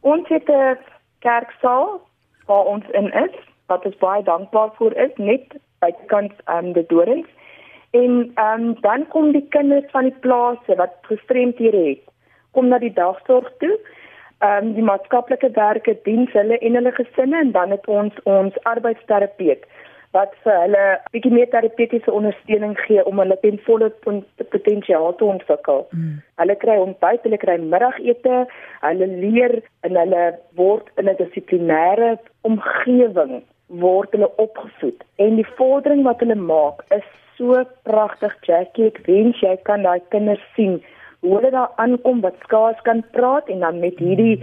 Ons 0.00 0.28
het 0.28 0.48
'n 0.48 0.78
kerksaal 1.18 2.00
waar 2.46 2.64
ons 2.64 2.84
in 2.90 3.12
is, 3.12 3.34
wat 3.66 3.84
ons 3.84 3.96
baie 3.96 4.22
dankbaar 4.22 4.70
vir 4.78 4.96
is, 4.96 5.14
net 5.16 5.46
bykans 5.78 6.32
aan 6.44 6.64
um, 6.64 6.72
die 6.72 6.86
dorings. 6.86 7.28
En 7.90 8.32
um, 8.36 8.80
dan 8.80 9.08
kom 9.08 9.32
die 9.32 9.46
kinders 9.48 9.90
van 9.90 10.02
die 10.02 10.18
plase 10.20 10.74
wat 10.76 10.92
gestremdhede 11.02 11.84
het, 11.88 12.04
kom 12.50 12.68
na 12.68 12.78
die 12.78 12.92
dagsorg 12.92 13.52
toe. 13.58 13.78
Ehm 14.38 14.66
um, 14.66 14.74
die 14.74 14.82
maatskaplike 14.82 15.50
werke 15.50 15.98
dien 16.02 16.28
hulle 16.32 16.58
en 16.58 16.74
hulle 16.74 16.92
gesinne 16.92 17.38
en 17.38 17.52
dan 17.52 17.70
het 17.70 17.86
ons 17.86 18.14
ons 18.22 18.54
arbeidsterapeut 18.62 19.64
wat 20.16 20.32
vir 20.44 20.56
hulle 20.62 20.84
bietjie 21.12 21.32
meer 21.34 21.50
terapeutiese 21.52 22.12
ondersteuning 22.12 22.74
gee 22.86 23.04
om 23.10 23.20
hulle 23.20 23.36
ten 23.42 23.58
volle 23.66 23.90
potensiaal 24.54 25.14
te 25.18 25.24
ontwikkel. 25.24 25.84
Mm. 25.92 26.16
Hulle 26.40 26.56
kry 26.64 26.78
ontbyt, 26.80 27.26
hulle 27.28 27.40
kry 27.42 27.58
middagete, 27.60 28.40
hulle 28.86 29.08
leer 29.12 29.58
en 29.86 30.00
hulle 30.02 30.24
word 30.60 30.88
in 30.96 31.08
'n 31.08 31.18
dissiplinêre 31.20 32.16
omgewing 32.48 33.42
word 33.68 34.12
hulle 34.16 34.30
opgevoed. 34.36 35.04
En 35.16 35.36
die 35.36 35.48
vordering 35.56 36.04
wat 36.04 36.20
hulle 36.24 36.40
maak 36.40 36.84
is 36.90 37.04
so 37.36 37.64
pragtig, 37.84 38.34
Jackie. 38.46 38.86
Ek 38.86 39.02
wens 39.06 39.40
jy 39.40 39.56
kan 39.68 39.82
daai 39.82 40.00
kinders 40.14 40.44
sien 40.56 40.80
hoe 41.20 41.34
hulle 41.36 41.50
daar 41.50 41.72
aankom 41.82 42.20
wat 42.20 42.38
skaars 42.46 42.80
kan 42.86 43.02
praat 43.16 43.48
en 43.48 43.60
dan 43.60 43.80
met 43.80 43.98
hierdie 43.98 44.38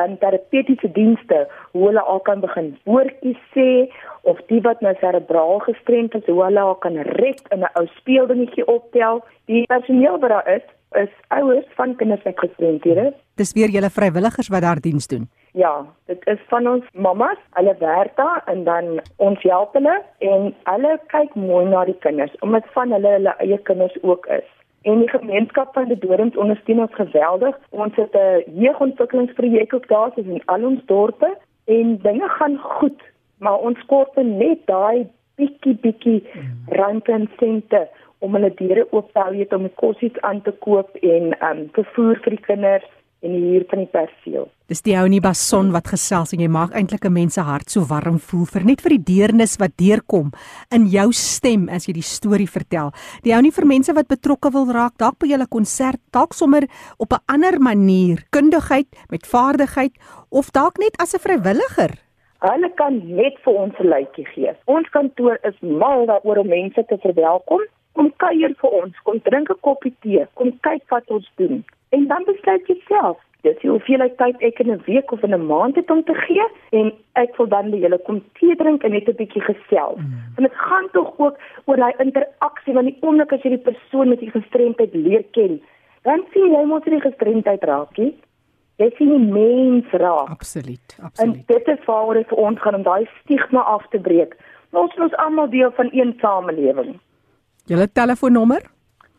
en 0.00 0.18
terapeutiese 0.18 0.90
dienste 0.92 1.44
hoe 1.72 1.86
hulle 1.86 2.02
al 2.14 2.20
kan 2.28 2.40
begin 2.42 2.72
woordjies 2.84 3.40
sê 3.54 3.68
of 4.30 4.40
die 4.50 4.60
wat 4.66 4.80
nou 4.84 4.94
serebraal 5.00 5.60
gestremd 5.68 6.14
is 6.18 6.26
hoe 6.30 6.42
hulle 6.44 6.60
al 6.60 6.78
kan 6.86 6.96
red 7.20 7.42
in 7.54 7.60
'n 7.60 7.74
ou 7.78 7.86
speeldingetjie 8.00 8.66
optel. 8.66 9.22
Die 9.46 9.66
personeel 9.66 10.18
wat 10.18 10.30
daar 10.30 10.48
is, 10.56 10.66
is 10.92 11.12
ouers 11.28 11.66
van 11.76 11.96
kinders 11.96 12.22
met 12.22 12.38
gestremdhede. 12.38 13.12
Dis 13.34 13.52
weer 13.52 13.68
julle 13.68 13.90
vrywilligers 13.90 14.48
wat 14.48 14.62
daar 14.62 14.80
diens 14.80 15.06
doen. 15.06 15.28
Ja, 15.52 15.86
dit 16.06 16.26
is 16.26 16.40
van 16.48 16.68
ons 16.68 16.84
mammas. 16.92 17.38
Hulle 17.50 17.76
werk 17.78 18.16
daar 18.16 18.42
en 18.46 18.64
dan 18.64 19.00
ons 19.16 19.42
help 19.42 19.72
hulle 19.72 20.02
en 20.18 20.54
hulle 20.64 20.98
kyk 21.06 21.34
mooi 21.34 21.64
na 21.66 21.84
die 21.84 21.98
kinders 21.98 22.34
omdat 22.40 22.64
van 22.74 22.92
hulle 22.92 23.08
hulle 23.08 23.34
eie 23.38 23.58
kinders 23.58 24.02
ook 24.02 24.26
is. 24.26 24.53
En 24.84 24.98
die 25.00 25.08
gemeenskap 25.08 25.72
van 25.72 25.88
die 25.88 25.98
Dorings 25.98 26.36
ondersteun 26.36 26.80
ons 26.84 26.94
geweldig. 26.94 27.56
Ons 27.70 27.96
het 27.96 28.14
'n 28.14 28.44
jeugontwikkelingsprojek 28.60 29.74
ook 29.74 29.88
daar 29.88 30.12
in 30.14 30.42
al 30.44 30.64
ons 30.64 30.84
dorpe 30.86 31.36
en 31.64 31.98
dinge 32.02 32.28
gaan 32.28 32.58
goed, 32.58 33.00
maar 33.38 33.58
ons 33.58 33.78
kort 33.86 34.16
net 34.16 34.58
daai 34.66 35.08
bietjie 35.36 35.74
bietjie 35.74 36.22
rand 36.66 37.08
en 37.08 37.30
sente 37.38 37.88
om 38.18 38.34
hulle 38.34 38.54
deure 38.54 38.86
oop 38.90 39.12
te 39.12 39.18
hou 39.20 39.46
om 39.56 39.74
kosse 39.74 40.10
aan 40.20 40.42
te 40.42 40.52
koop 40.66 40.96
en 41.02 41.34
um 41.50 41.68
vervoer 41.72 42.20
vir 42.24 42.36
die 42.36 42.44
kinders 42.46 42.90
en 43.24 43.32
die 43.32 43.42
huur 43.48 43.64
van 43.70 43.80
die 43.82 43.90
perseel. 43.90 44.46
Dis 44.70 44.82
die 44.84 44.94
ou 44.96 45.04
nie 45.08 45.20
bason 45.24 45.72
wat 45.74 45.88
gesels 45.92 46.32
en 46.36 46.42
jy 46.44 46.48
maak 46.52 46.74
eintlik 46.76 47.04
'n 47.04 47.12
mens 47.12 47.34
se 47.34 47.40
hart 47.40 47.70
so 47.70 47.80
warm 47.88 48.18
voel 48.18 48.46
vir 48.46 48.64
net 48.64 48.80
vir 48.80 48.96
die 48.96 49.04
deernis 49.12 49.56
wat 49.60 49.76
deurkom 49.76 50.32
in 50.70 50.86
jou 50.86 51.12
stem 51.12 51.68
as 51.68 51.86
jy 51.88 51.94
die 51.94 52.08
storie 52.16 52.48
vertel. 52.48 52.92
Die 53.24 53.34
ou 53.34 53.40
nie 53.40 53.52
vir 53.52 53.66
mense 53.66 53.92
wat 53.92 54.08
betrokke 54.08 54.50
wil 54.52 54.66
raak 54.72 54.96
dalk 54.98 55.18
by 55.18 55.26
julle 55.26 55.46
konsert, 55.46 56.00
dalk 56.12 56.34
sommer 56.34 56.64
op 56.98 57.12
'n 57.12 57.24
ander 57.28 57.60
manier, 57.60 58.24
kundigheid 58.30 58.88
met 59.10 59.26
vaardigheid 59.26 59.92
of 60.30 60.50
dalk 60.52 60.78
net 60.78 60.96
as 61.00 61.14
'n 61.14 61.20
vrywilliger. 61.20 61.92
Hulle 62.40 62.70
kan 62.76 63.00
net 63.16 63.34
vir 63.44 63.54
ons 63.54 63.74
'n 63.78 63.88
luitjie 63.88 64.26
gee. 64.34 64.52
Ons 64.66 64.88
kantoor 64.90 65.38
is 65.44 65.56
mal 65.60 66.06
daaroor 66.06 66.38
om 66.38 66.48
mense 66.48 66.84
te 66.86 66.96
verwelkom. 66.98 67.60
Kom 67.92 68.12
kuier 68.16 68.54
vir 68.60 68.70
ons, 68.70 68.94
kom 69.04 69.20
drink 69.20 69.50
'n 69.50 69.60
koppie 69.60 69.94
tee, 70.02 70.26
kom 70.34 70.58
kyk 70.60 70.82
wat 70.88 71.10
ons 71.10 71.30
doen 71.36 71.64
en 71.94 72.06
dan 72.10 72.26
besluit 72.26 72.68
jy 72.68 72.80
self 72.88 73.22
Dis 73.44 73.58
die 73.60 73.68
hoeveelheid 73.68 74.14
tyd 74.16 74.40
ek 74.48 74.60
in 74.62 74.70
'n 74.72 74.82
week 74.86 75.12
of 75.12 75.22
in 75.22 75.34
'n 75.34 75.46
maand 75.46 75.76
het 75.76 75.90
om 75.90 76.02
te 76.04 76.14
gee 76.14 76.44
en 76.80 76.92
ek 77.12 77.36
wil 77.36 77.46
dan 77.46 77.70
by 77.70 77.76
julle 77.76 77.98
kom 78.06 78.22
tee 78.40 78.56
drink 78.56 78.84
en 78.84 78.92
net 78.92 79.08
'n 79.08 79.16
bietjie 79.20 79.42
gesels. 79.42 80.00
Mm. 80.00 80.16
Want 80.34 80.48
dit 80.48 80.56
gaan 80.56 80.88
tog 80.92 81.12
ook 81.18 81.36
oor 81.64 81.76
daai 81.76 81.92
interaksie 81.98 82.74
want 82.74 82.86
die 82.86 82.98
oomblik 83.00 83.32
as 83.32 83.42
jy 83.42 83.50
die 83.50 83.66
persoon 83.70 84.08
met 84.08 84.20
die 84.20 84.30
gestremdheid 84.30 84.94
leer 84.94 85.24
ken, 85.32 85.60
dan 86.02 86.24
sien 86.32 86.52
jy 86.52 86.64
mos 86.64 86.84
nie 86.84 87.00
gestremdheid 87.00 87.62
raak 87.64 87.98
nie. 87.98 88.14
Jy 88.76 88.90
sien 88.96 89.08
die 89.08 89.32
mens 89.32 89.90
raak. 89.90 90.28
Absoluut, 90.30 90.96
En 90.98 91.04
absoluut. 91.04 91.46
dit 91.46 91.68
is 91.68 91.84
waaroor 91.84 92.14
dit 92.14 92.28
vir 92.28 92.38
ons 92.38 92.60
gaan 92.60 92.74
om 92.74 92.82
daai 92.82 93.08
stigma 93.20 93.60
af 93.60 93.86
te 93.90 93.98
breek. 93.98 94.36
Ons 94.72 94.92
is 94.92 95.02
ons 95.02 95.16
almal 95.16 95.50
deel 95.50 95.70
van 95.70 95.88
een 95.92 96.16
samelewing. 96.20 96.98
Julle 97.66 97.92
telefoonnommer? 97.92 98.62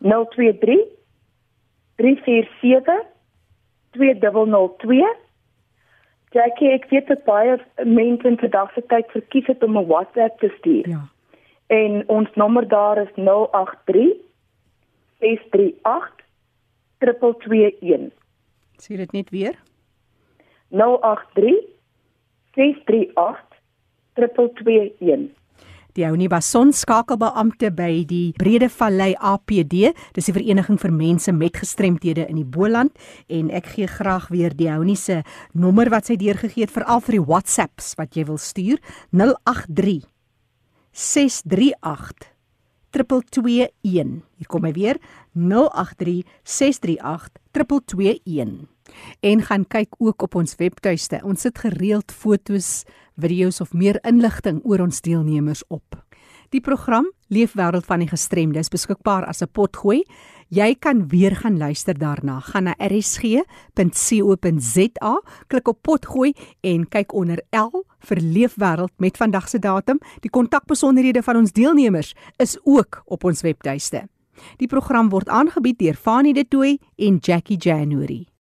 023 0.00 0.96
347 1.96 3.04
2002 3.90 5.04
Jackie, 6.36 6.70
ek 6.74 6.88
weet 6.90 7.06
dat 7.08 7.22
baie 7.24 7.56
mense 7.84 8.28
in 8.28 8.38
vandag 8.40 8.72
se 8.74 8.82
tyd 8.90 9.08
verkies 9.14 9.46
het 9.46 9.62
om 9.62 9.78
'n 9.78 9.86
WhatsApp 9.86 10.38
te 10.38 10.50
stuur. 10.58 10.88
Ja. 10.88 11.08
En 11.66 12.08
ons 12.08 12.28
nommer 12.34 12.68
daar 12.68 12.98
is 13.02 13.12
083 13.14 14.16
638 15.20 16.24
221. 16.98 18.12
Sê 18.76 18.96
dit 18.96 19.12
net 19.12 19.30
weer. 19.30 19.56
083 20.68 21.54
638 22.54 23.60
221. 24.14 25.32
Die 25.96 26.04
Ounie 26.04 26.28
Bason 26.28 26.74
skakelbeampte 26.76 27.70
by 27.72 28.02
die 28.04 28.34
Brede 28.36 28.66
Vallei 28.68 29.14
APD, 29.16 29.94
dis 30.12 30.26
die 30.28 30.34
vereniging 30.36 30.76
vir 30.82 30.92
mense 30.92 31.32
met 31.32 31.56
gestremthede 31.56 32.26
in 32.28 32.36
die 32.36 32.44
Boland 32.44 32.92
en 33.32 33.48
ek 33.48 33.70
gee 33.78 33.88
graag 33.88 34.26
weer 34.28 34.52
die 34.52 34.68
Ounie 34.68 34.98
se 35.00 35.22
nommer 35.56 35.88
wat 35.94 36.10
sy 36.10 36.18
deurgegee 36.20 36.66
het 36.66 36.74
veral 36.74 37.00
vir 37.06 37.16
die 37.16 37.24
WhatsApps 37.24 37.94
wat 37.96 38.12
jy 38.12 38.26
wil 38.28 38.36
stuur 38.36 38.76
083 39.16 40.04
638 40.92 42.32
221. 42.92 44.20
Hier 44.36 44.48
kom 44.52 44.68
hy 44.68 44.72
weer 44.76 45.00
083 45.32 46.28
638 46.44 47.40
221. 47.56 48.68
En 49.20 49.42
gaan 49.42 49.64
kyk 49.68 49.96
ook 49.98 50.22
op 50.28 50.36
ons 50.38 50.56
webtuiste. 50.60 51.20
Ons 51.24 51.44
sit 51.48 51.58
gereeld 51.58 52.12
fotos, 52.12 52.84
video's 53.16 53.60
of 53.60 53.72
meer 53.72 53.98
inligting 54.04 54.60
oor 54.64 54.80
ons 54.80 55.00
deelnemers 55.00 55.64
op. 55.68 56.06
Die 56.54 56.60
program 56.60 57.08
Leefwêreld 57.28 57.86
van 57.88 57.98
die 58.04 58.08
Gestremdes 58.08 58.68
beskikbaar 58.70 59.26
as 59.26 59.42
'n 59.42 59.48
potgooi. 59.52 60.04
Jy 60.48 60.74
kan 60.78 61.08
weer 61.08 61.36
gaan 61.36 61.58
luister 61.58 61.98
daarna. 61.98 62.40
Gaan 62.40 62.64
na 62.64 62.74
rsg.co.za, 62.78 63.42
klik 65.46 65.68
op 65.68 65.82
potgooi 65.82 66.32
en 66.60 66.88
kyk 66.88 67.12
onder 67.12 67.42
L 67.50 67.84
vir 67.98 68.16
Leefwêreld 68.20 68.92
met 68.96 69.16
vandag 69.16 69.48
se 69.48 69.58
datum. 69.58 69.98
Die 70.20 70.30
kontakbesonderhede 70.30 71.22
van 71.22 71.36
ons 71.36 71.52
deelnemers 71.52 72.14
is 72.36 72.58
ook 72.64 73.02
op 73.04 73.24
ons 73.24 73.40
webtuiste. 73.40 74.08
Die 74.56 74.68
program 74.68 75.08
word 75.08 75.28
aangebied 75.28 75.78
deur 75.78 75.94
Fanie 75.94 76.34
De 76.34 76.48
Tooy 76.48 76.78
en 76.96 77.16
Jackie 77.16 77.58
January. 77.58 78.35